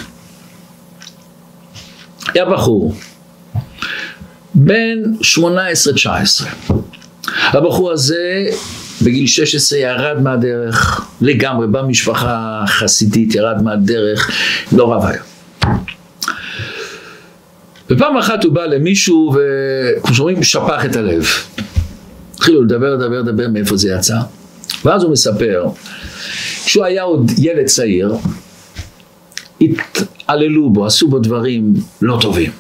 היה 2.35 2.45
בחור, 2.45 2.95
בן 4.55 4.99
18-19. 5.23 6.75
הבחור 7.29 7.93
הזה 7.93 8.47
בגיל 9.03 9.27
16 9.27 9.79
ירד 9.79 10.23
מהדרך 10.23 11.07
לגמרי, 11.21 11.67
בא 11.67 11.83
משפחה 11.83 12.63
חסידית, 12.67 13.35
ירד 13.35 13.63
מהדרך, 13.63 14.31
לא 14.73 14.93
רב 14.93 15.05
היה. 15.07 15.23
ופעם 17.91 18.17
אחת 18.17 18.45
הוא 18.45 18.53
בא 18.53 18.65
למישהו, 18.65 19.37
וכמו 19.99 20.15
שאומרים, 20.15 20.43
שפך 20.43 20.85
את 20.85 20.97
הלב. 20.97 21.27
התחילו 22.35 22.63
לדבר, 22.63 22.95
לדבר, 22.95 23.21
לדבר, 23.21 23.49
מאיפה 23.49 23.77
זה 23.77 23.91
יצא. 23.91 24.17
ואז 24.85 25.03
הוא 25.03 25.13
מספר, 25.13 25.67
כשהוא 26.65 26.85
היה 26.85 27.03
עוד 27.03 27.31
ילד 27.39 27.67
צעיר, 27.67 28.15
התעללו 29.61 30.71
בו, 30.71 30.87
עשו 30.87 31.09
בו 31.09 31.19
דברים 31.19 31.75
לא 32.03 32.19
טובים. 32.21 32.51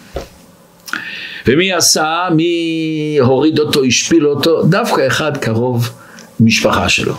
ומי 1.47 1.73
עשה? 1.73 2.29
מי 2.37 3.17
הוריד 3.21 3.59
אותו, 3.59 3.85
השפיל 3.85 4.27
אותו? 4.27 4.63
דווקא 4.63 5.07
אחד 5.07 5.37
קרוב 5.37 5.91
משפחה 6.41 6.89
שלו. 6.89 7.15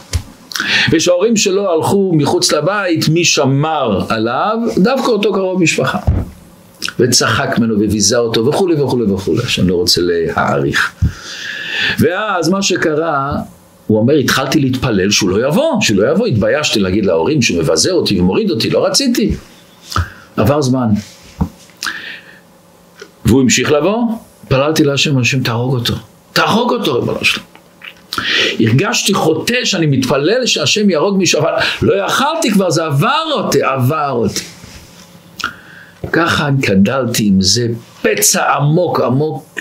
וכשההורים 0.91 1.37
שלו 1.37 1.71
הלכו 1.71 2.11
מחוץ 2.15 2.51
לבית, 2.51 3.09
מי 3.09 3.25
שמר 3.25 4.05
עליו? 4.09 4.57
דווקא 4.77 5.11
אותו 5.11 5.33
קרוב 5.33 5.61
משפחה. 5.61 5.99
וצחק 6.99 7.55
ממנו 7.59 7.75
וביזה 7.79 8.17
אותו 8.17 8.45
וכולי 8.45 8.81
וכולי 8.81 9.11
וכולי, 9.11 9.41
שאני 9.47 9.67
לא 9.67 9.75
רוצה 9.75 10.01
להעריך. 10.03 10.91
ואז 11.99 12.49
מה 12.49 12.61
שקרה, 12.61 13.37
הוא 13.87 13.97
אומר, 13.97 14.13
התחלתי 14.13 14.59
להתפלל 14.59 15.11
שהוא 15.11 15.29
לא 15.29 15.47
יבוא, 15.47 15.81
שהוא 15.81 15.97
לא 15.97 16.11
יבוא, 16.11 16.27
התביישתי 16.27 16.79
להגיד 16.79 17.05
להורים 17.05 17.41
שהוא 17.41 17.59
מבזה 17.59 17.91
אותי 17.91 18.19
ומוריד 18.19 18.51
אותי, 18.51 18.69
לא 18.69 18.85
רציתי. 18.85 19.35
עבר 20.37 20.61
זמן. 20.61 20.87
והוא 23.25 23.41
המשיך 23.41 23.71
לבוא, 23.71 24.03
פללתי 24.47 24.83
להשם, 24.83 25.17
השם 25.17 25.43
תהרוג 25.43 25.73
אותו. 25.73 25.93
תהרוג 26.33 26.71
אותו, 26.73 26.93
ריבונו 26.93 27.25
שלו. 27.25 27.43
הרגשתי 28.59 29.13
חוטא 29.13 29.65
שאני 29.65 29.85
מתפלל 29.85 30.45
שהשם 30.45 30.89
יהרוג 30.89 31.17
מישהו, 31.17 31.41
אבל 31.41 31.51
לא 31.81 32.05
יכלתי 32.05 32.51
כבר, 32.51 32.69
זה 32.69 32.85
עבר 32.85 33.23
אותי, 33.33 33.63
עבר 33.63 34.11
אותי. 34.11 34.43
ככה 36.11 36.49
גדלתי 36.59 37.27
עם 37.27 37.41
זה 37.41 37.67
פצע 38.01 38.53
עמוק 38.53 38.99
עמוק 38.99 39.59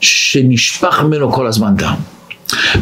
שנשפך 0.00 1.00
ממנו 1.00 1.32
כל 1.32 1.46
הזמן 1.46 1.74
דם. 1.76 1.94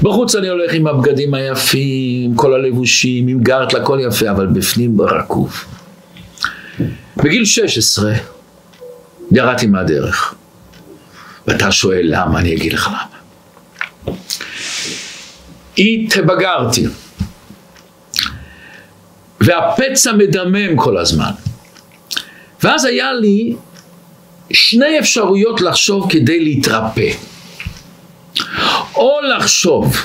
בחוץ 0.02 0.34
אני 0.34 0.48
הולך 0.48 0.72
עם 0.72 0.86
הבגדים 0.86 1.34
היפים, 1.34 2.34
כל 2.34 2.54
הלבושים, 2.54 3.28
עם 3.28 3.42
גרט, 3.42 3.74
הכל 3.74 3.98
יפה, 4.02 4.30
אבל 4.30 4.46
בפנים 4.46 5.00
רקוב. 5.00 5.64
בגיל 7.16 7.44
16 7.44 8.12
ירדתי 9.30 9.66
מהדרך. 9.66 10.34
ואתה 11.46 11.72
שואל 11.72 12.02
למה, 12.04 12.38
אני 12.38 12.54
אגיד 12.54 12.72
לך 12.72 12.88
למה. 12.88 14.16
התבגרתי, 15.78 16.86
והפצע 19.40 20.12
מדמם 20.12 20.76
כל 20.76 20.98
הזמן. 20.98 21.30
ואז 22.62 22.84
היה 22.84 23.12
לי 23.12 23.56
שני 24.52 24.98
אפשרויות 24.98 25.60
לחשוב 25.60 26.06
כדי 26.10 26.40
להתרפא. 26.40 27.10
או 28.94 29.18
לחשוב 29.36 29.96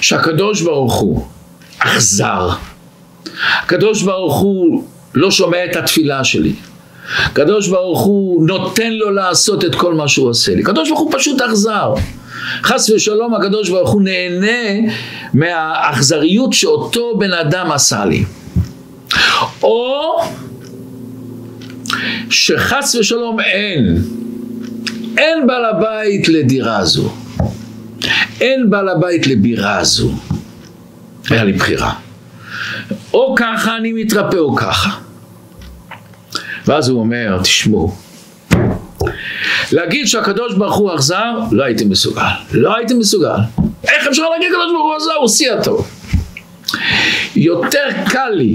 שהקדוש 0.00 0.62
ברוך 0.62 0.94
הוא 0.94 1.26
אכזר, 1.78 2.50
הקדוש 3.62 4.02
ברוך 4.02 4.38
הוא 4.38 4.84
לא 5.14 5.30
שומע 5.30 5.64
את 5.64 5.76
התפילה 5.76 6.24
שלי, 6.24 6.52
הקדוש 7.08 7.68
ברוך 7.68 8.00
הוא 8.00 8.46
נותן 8.46 8.92
לו 8.92 9.10
לעשות 9.10 9.64
את 9.64 9.74
כל 9.74 9.94
מה 9.94 10.08
שהוא 10.08 10.28
עושה 10.28 10.54
לי, 10.54 10.62
הקדוש 10.62 10.88
ברוך 10.88 11.00
הוא 11.00 11.12
פשוט 11.12 11.40
אכזר. 11.40 11.94
חס 12.62 12.90
ושלום 12.90 13.34
הקדוש 13.34 13.68
ברוך 13.68 13.90
הוא 13.90 14.02
נהנה 14.02 14.90
מהאכזריות 15.34 16.52
שאותו 16.52 17.16
בן 17.18 17.32
אדם 17.32 17.72
עשה 17.72 18.04
לי. 18.04 18.24
או 19.62 20.16
שחס 22.30 22.94
ושלום 23.00 23.40
אין, 23.40 24.02
אין 25.18 25.46
בעל 25.46 25.64
הבית 25.64 26.28
לדירה 26.28 26.84
זו, 26.84 27.10
אין 28.40 28.70
בעל 28.70 28.88
הבית 28.88 29.26
לבירה 29.26 29.84
זו. 29.84 30.10
היה 31.30 31.44
לי 31.44 31.52
בחירה. 31.52 31.92
או 33.14 33.34
ככה 33.38 33.76
אני 33.76 33.92
מתרפא 33.92 34.36
או 34.36 34.56
ככה. 34.56 34.90
ואז 36.70 36.88
הוא 36.88 37.00
אומר, 37.00 37.38
תשמעו, 37.42 37.94
להגיד 39.72 40.06
שהקדוש 40.06 40.54
ברוך 40.54 40.76
הוא 40.76 40.94
אכזר, 40.94 41.38
לא 41.52 41.64
הייתי 41.64 41.84
מסוגל. 41.84 42.22
לא 42.52 42.76
הייתי 42.76 42.94
מסוגל. 42.94 43.36
איך 43.84 44.06
אפשר 44.06 44.22
להגיד 44.28 44.46
הקדוש 44.46 44.72
ברוך 44.72 44.86
הוא 44.86 44.96
אכזר? 44.96 45.14
הוא 45.20 45.28
שיא 45.28 45.52
הטוב. 45.52 45.90
יותר 47.36 47.88
קל 48.10 48.28
לי 48.28 48.54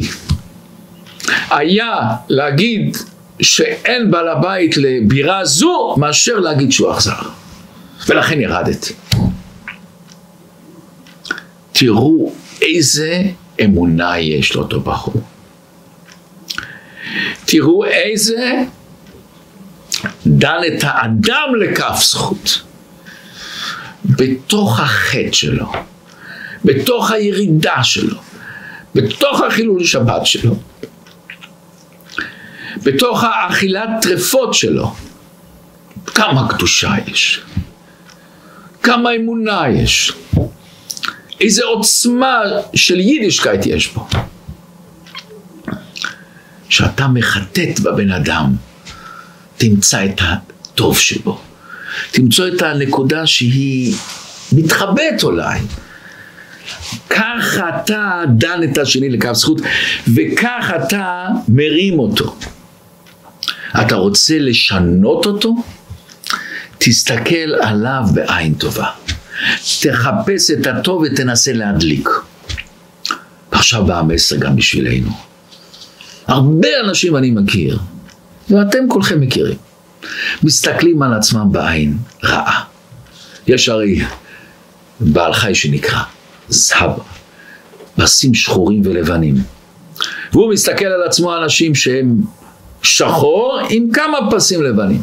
היה 1.50 1.96
להגיד 2.30 2.98
שאין 3.42 4.12
בעל 4.12 4.28
הבית 4.28 4.78
לבירה 4.78 5.46
זו, 5.46 5.96
מאשר 5.98 6.40
להגיד 6.40 6.72
שהוא 6.72 6.92
אכזר. 6.92 7.22
ולכן 8.08 8.42
ירדתי. 8.42 8.94
תראו 11.72 12.32
איזה 12.62 13.24
אמונה 13.64 14.20
יש 14.20 14.56
לאותו 14.56 14.80
בחור. 14.80 15.35
תראו 17.46 17.86
איזה 17.86 18.54
דן 20.28 20.62
את 20.68 20.84
האדם 20.84 21.56
לכף 21.60 22.00
זכות. 22.04 22.62
בתוך 24.06 24.80
החטא 24.80 25.32
שלו, 25.32 25.72
בתוך 26.66 27.12
הירידה 27.12 27.84
שלו, 27.84 28.18
בתוך 28.96 29.42
החילול 29.42 29.84
שבת 29.84 30.26
שלו, 30.26 30.56
בתוך 32.84 33.24
האכילת 33.24 33.90
טרפות 34.02 34.54
שלו, 34.54 34.94
כמה 36.06 36.50
קדושה 36.50 36.92
יש, 37.08 37.42
כמה 38.84 39.16
אמונה 39.16 39.70
יש, 39.70 40.14
איזה 41.42 41.66
עוצמה 41.66 42.40
של 42.76 43.00
יידישקייט 43.00 43.66
יש 43.66 43.88
פה. 43.88 44.08
כשאתה 46.70 47.08
מחטט 47.08 47.80
בבן 47.80 48.12
אדם, 48.12 48.56
תמצא 49.58 50.06
את 50.06 50.22
הטוב 50.22 50.98
שבו. 50.98 51.42
תמצא 52.12 52.48
את 52.48 52.62
הנקודה 52.62 53.28
שהיא 53.28 53.96
מתחבאת 54.52 55.24
אולי. 55.24 55.60
ככה 57.10 57.70
אתה 57.70 58.22
דן 58.38 58.60
את 58.64 58.78
השני 58.78 59.10
לקו 59.10 59.34
זכות, 59.34 59.62
וכך 60.16 60.72
אתה 60.76 61.28
מרים 61.48 62.00
אותו. 62.00 62.36
אתה 63.82 63.96
רוצה 63.96 64.40
לשנות 64.40 65.26
אותו? 65.26 65.56
תסתכל 66.78 67.54
עליו 67.62 68.04
בעין 68.14 68.54
טובה. 68.54 68.90
תחפש 69.82 70.52
את 70.52 70.68
הטוב 70.68 71.02
ותנסה 71.02 71.54
להדליק. 71.54 72.10
ועכשיו 73.52 73.86
בא 73.86 74.00
המסר 74.00 74.36
גם 74.36 74.56
בשבילנו. 74.56 75.12
הרבה 76.28 76.68
אנשים 76.84 77.18
אני 77.18 77.32
מכיר, 77.32 77.80
ואתם 78.50 78.80
כולכם 78.88 79.22
מכירים, 79.22 79.58
מסתכלים 80.44 81.02
על 81.02 81.14
עצמם 81.14 81.52
בעין 81.52 81.98
רעה. 82.24 82.64
יש 83.48 83.70
הרי 83.70 84.02
בעל 85.00 85.34
חי 85.34 85.56
שנקרא 85.56 86.02
זהב, 86.50 86.92
פסים 87.96 88.34
שחורים 88.34 88.82
ולבנים. 88.86 89.36
והוא 90.34 90.54
מסתכל 90.54 90.86
על 90.86 91.04
עצמו 91.04 91.38
אנשים 91.38 91.76
שהם 91.76 92.22
שחור 92.82 93.60
עם 93.70 93.92
כמה 93.94 94.18
פסים 94.32 94.64
לבנים. 94.64 95.02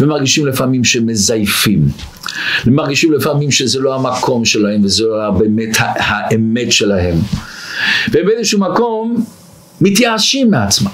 ומרגישים 0.00 0.46
לפעמים 0.46 0.84
שמזייפים. 0.84 1.88
ומרגישים 2.66 3.12
לפעמים 3.12 3.50
שזה 3.50 3.80
לא 3.80 3.94
המקום 3.94 4.44
שלהם 4.44 4.84
וזה 4.84 5.04
לא 5.04 5.30
באמת 5.30 5.76
האמת 5.80 6.72
שלהם. 6.72 7.14
ובאיזשהו 8.08 8.60
מקום 8.60 9.24
מתייאשים 9.80 10.50
מעצמם. 10.50 10.90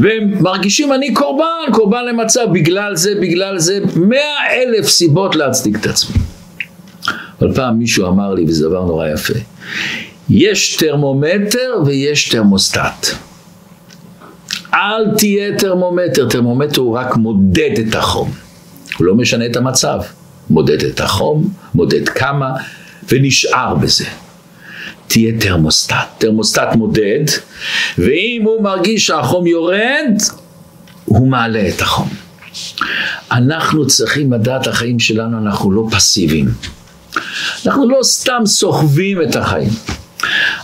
והם 0.00 0.42
מרגישים 0.42 0.92
אני 0.92 1.14
קורבן, 1.14 1.72
קורבן 1.72 2.04
למצב, 2.04 2.46
בגלל 2.52 2.96
זה, 2.96 3.14
בגלל 3.20 3.58
זה, 3.58 3.78
מאה 3.96 4.52
אלף 4.52 4.88
סיבות 4.88 5.36
להצדיק 5.36 5.76
את 5.76 5.86
עצמי. 5.86 6.16
אבל 7.40 7.54
פעם 7.54 7.78
מישהו 7.78 8.08
אמר 8.08 8.34
לי, 8.34 8.44
וזה 8.48 8.68
דבר 8.68 8.84
נורא 8.84 9.08
יפה, 9.08 9.34
יש 10.30 10.76
טרמומטר 10.76 11.82
ויש 11.86 12.28
תרמוסטט. 12.28 13.06
אל 14.74 15.16
תהיה 15.16 15.58
טרמומטר, 15.58 16.28
טרמומטר 16.28 16.80
הוא 16.80 16.98
רק 16.98 17.16
מודד 17.16 17.70
את 17.88 17.94
החום, 17.94 18.30
הוא 18.98 19.06
לא 19.06 19.14
משנה 19.14 19.46
את 19.46 19.56
המצב, 19.56 20.00
מודד 20.50 20.84
את 20.84 21.00
החום, 21.00 21.48
מודד 21.74 22.08
כמה, 22.08 22.52
ונשאר 23.08 23.74
בזה. 23.74 24.04
תהיה 25.06 25.32
תרמוסטט, 25.40 25.94
תרמוסטט 26.18 26.74
מודד, 26.74 27.24
ואם 27.98 28.42
הוא 28.44 28.62
מרגיש 28.62 29.06
שהחום 29.06 29.46
יורד, 29.46 30.12
הוא 31.04 31.28
מעלה 31.28 31.68
את 31.68 31.80
החום. 31.80 32.08
אנחנו 33.30 33.86
צריכים 33.86 34.32
לדעת 34.32 34.66
החיים 34.66 34.98
שלנו, 34.98 35.38
אנחנו 35.38 35.72
לא 35.72 35.86
פסיביים. 35.90 36.48
אנחנו 37.66 37.88
לא 37.88 37.98
סתם 38.02 38.42
סוחבים 38.46 39.22
את 39.22 39.36
החיים. 39.36 39.70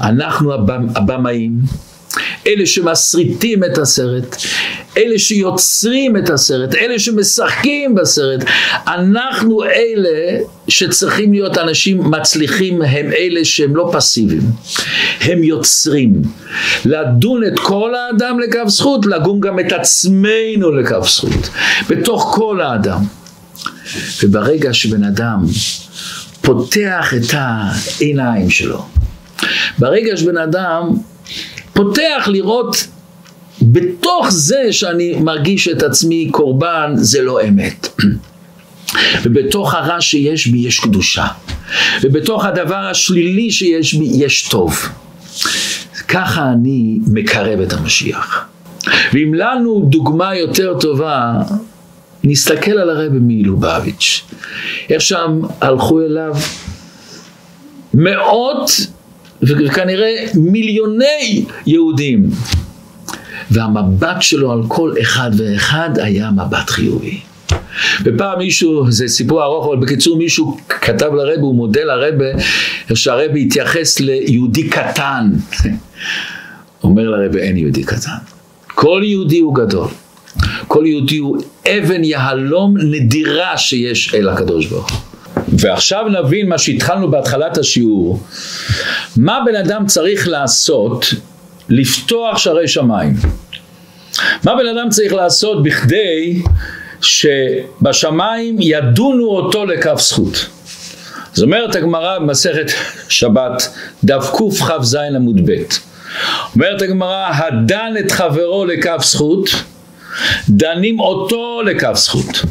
אנחנו 0.01 0.53
הבמאים, 0.95 1.53
אלה 2.47 2.67
שמסריטים 2.67 3.65
את 3.65 3.79
הסרט, 3.79 4.37
אלה 4.97 5.19
שיוצרים 5.19 6.17
את 6.17 6.31
הסרט, 6.31 6.75
אלה 6.75 6.99
שמשחקים 6.99 7.95
בסרט. 7.95 8.45
אנחנו 8.87 9.65
אלה 9.65 10.39
שצריכים 10.69 11.33
להיות 11.33 11.59
אנשים 11.59 12.11
מצליחים, 12.11 12.83
הם 12.83 13.13
אלה 13.13 13.45
שהם 13.45 13.77
לא 13.77 13.91
פסיביים, 13.93 14.43
הם 15.21 15.45
יוצרים. 15.45 16.23
לדון 16.85 17.45
את 17.45 17.59
כל 17.59 17.95
האדם 17.95 18.41
לכף 18.41 18.69
זכות, 18.69 19.07
לגון 19.07 19.41
גם 19.41 19.59
את 19.61 19.73
עצמנו 19.73 20.71
לכף 20.71 21.09
זכות, 21.09 21.49
בתוך 21.89 22.33
כל 22.35 22.61
האדם. 22.61 23.01
וברגע 24.23 24.73
שבן 24.73 25.05
אדם 25.05 25.45
פותח 26.41 27.15
את 27.17 27.35
העיניים 27.35 28.51
שלו, 28.51 28.85
ברגע 29.79 30.17
שבן 30.17 30.37
אדם 30.37 30.89
פותח 31.73 32.25
לראות 32.27 32.87
בתוך 33.63 34.31
זה 34.31 34.73
שאני 34.73 35.15
מרגיש 35.21 35.69
את 35.69 35.83
עצמי 35.83 36.29
קורבן, 36.31 36.93
זה 36.97 37.23
לא 37.23 37.45
אמת. 37.49 37.89
ובתוך 39.23 39.75
הרע 39.75 40.01
שיש 40.01 40.47
בי 40.47 40.59
יש 40.59 40.81
קדושה. 40.81 41.27
ובתוך 42.03 42.45
הדבר 42.45 42.87
השלילי 42.91 43.51
שיש 43.51 43.95
בי 43.95 44.05
יש 44.05 44.49
טוב. 44.49 44.89
ככה 46.09 46.53
אני 46.53 46.99
מקרב 47.07 47.61
את 47.61 47.73
המשיח. 47.73 48.45
ואם 49.13 49.35
לנו 49.35 49.87
דוגמה 49.89 50.37
יותר 50.37 50.79
טובה, 50.81 51.33
נסתכל 52.25 52.71
על 52.71 52.91
הרבי 52.91 53.19
מלובביץ', 53.21 54.23
איך 54.91 55.01
שם 55.01 55.41
הלכו 55.61 56.01
אליו 56.01 56.35
מאות 57.95 58.71
וכנראה 59.43 60.27
מיליוני 60.35 61.45
יהודים 61.67 62.31
והמבט 63.51 64.23
שלו 64.23 64.53
על 64.53 64.63
כל 64.69 64.95
אחד 65.03 65.31
ואחד 65.37 65.91
היה 65.99 66.31
מבט 66.31 66.71
חיובי. 66.71 67.21
ופעם 68.05 68.39
מישהו, 68.39 68.91
זה 68.91 69.09
סיפור 69.09 69.43
ארוך, 69.43 69.67
אבל 69.67 69.77
בקיצור 69.77 70.19
מישהו 70.19 70.57
כתב 70.69 71.11
לרבי, 71.15 71.41
הוא 71.41 71.55
מודה 71.55 71.85
לרבי, 71.85 72.43
שהרבי 72.95 73.43
התייחס 73.43 74.01
ליהודי 74.01 74.69
קטן. 74.69 75.31
אומר 76.85 77.11
לרבי, 77.11 77.39
אין 77.39 77.57
יהודי 77.57 77.85
קטן. 77.85 78.17
כל 78.67 79.01
יהודי 79.05 79.41
הוא 79.41 79.55
גדול. 79.55 79.89
כל 80.69 80.85
יהודי 80.87 81.17
הוא 81.17 81.43
אבן 81.69 82.05
יהלום 82.05 82.75
נדירה 82.79 83.59
שיש 83.59 84.15
אל 84.15 84.29
הקדוש 84.29 84.67
ברוך 84.67 84.91
הוא. 84.91 85.12
ועכשיו 85.59 86.05
נבין 86.09 86.49
מה 86.49 86.59
שהתחלנו 86.59 87.11
בהתחלת 87.11 87.59
השיעור, 87.59 88.21
מה 89.17 89.39
בן 89.47 89.57
אדם 89.57 89.87
צריך 89.87 90.29
לעשות 90.29 91.07
לפתוח 91.69 92.39
שערי 92.39 92.69
שמיים. 92.69 93.15
מה 94.45 94.55
בן 94.55 94.67
אדם 94.77 94.89
צריך 94.91 95.13
לעשות 95.13 95.63
בכדי 95.63 96.43
שבשמיים 97.01 98.57
ידונו 98.61 99.27
אותו 99.27 99.65
לכף 99.65 100.01
זכות. 100.01 100.47
זאת 101.33 101.45
אומרת 101.45 101.77
הגמרא 101.77 102.19
במסכת 102.19 102.71
שבת 103.09 103.75
דף 104.05 104.31
קכ"ז 104.33 104.95
עמוד 104.95 105.51
ב' 105.51 105.63
אומרת 106.55 106.83
הגמרא 106.83 107.29
הדן 107.35 107.95
את 108.01 108.11
חברו 108.11 108.65
לכף 108.65 109.01
זכות 109.03 109.51
דנים 110.49 111.01
אותו 111.01 111.63
לכף 111.63 111.93
זכות 111.95 112.43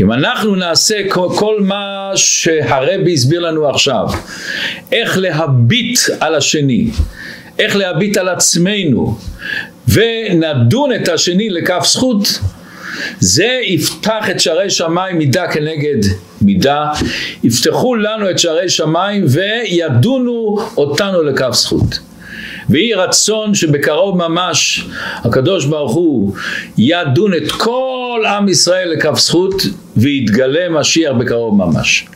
אם 0.00 0.12
אנחנו 0.12 0.54
נעשה 0.54 0.96
כל, 1.08 1.28
כל 1.36 1.56
מה 1.60 2.10
שהרבי 2.14 3.14
הסביר 3.14 3.40
לנו 3.40 3.68
עכשיו, 3.68 4.06
איך 4.92 5.18
להביט 5.18 5.98
על 6.20 6.34
השני, 6.34 6.86
איך 7.58 7.76
להביט 7.76 8.16
על 8.16 8.28
עצמנו, 8.28 9.18
ונדון 9.88 10.92
את 10.92 11.08
השני 11.08 11.50
לכף 11.50 11.82
זכות, 11.86 12.40
זה 13.20 13.60
יפתח 13.64 14.30
את 14.30 14.40
שערי 14.40 14.70
שמיים 14.70 15.18
מידה 15.18 15.48
כנגד 15.52 16.08
מידה, 16.42 16.92
יפתחו 17.44 17.94
לנו 17.94 18.30
את 18.30 18.38
שערי 18.38 18.68
שמיים 18.68 19.24
וידונו 19.28 20.58
אותנו 20.76 21.22
לכף 21.22 21.52
זכות. 21.52 22.11
ויהי 22.70 22.94
רצון 22.94 23.54
שבקרוב 23.54 24.16
ממש 24.16 24.86
הקדוש 25.24 25.64
ברוך 25.66 25.92
הוא 25.92 26.34
ידון 26.78 27.34
את 27.34 27.52
כל 27.52 28.22
עם 28.28 28.48
ישראל 28.48 28.92
לכף 28.92 29.18
זכות 29.18 29.62
ויתגלה 29.96 30.68
משיח 30.68 31.12
בקרוב 31.18 31.56
ממש. 31.56 32.06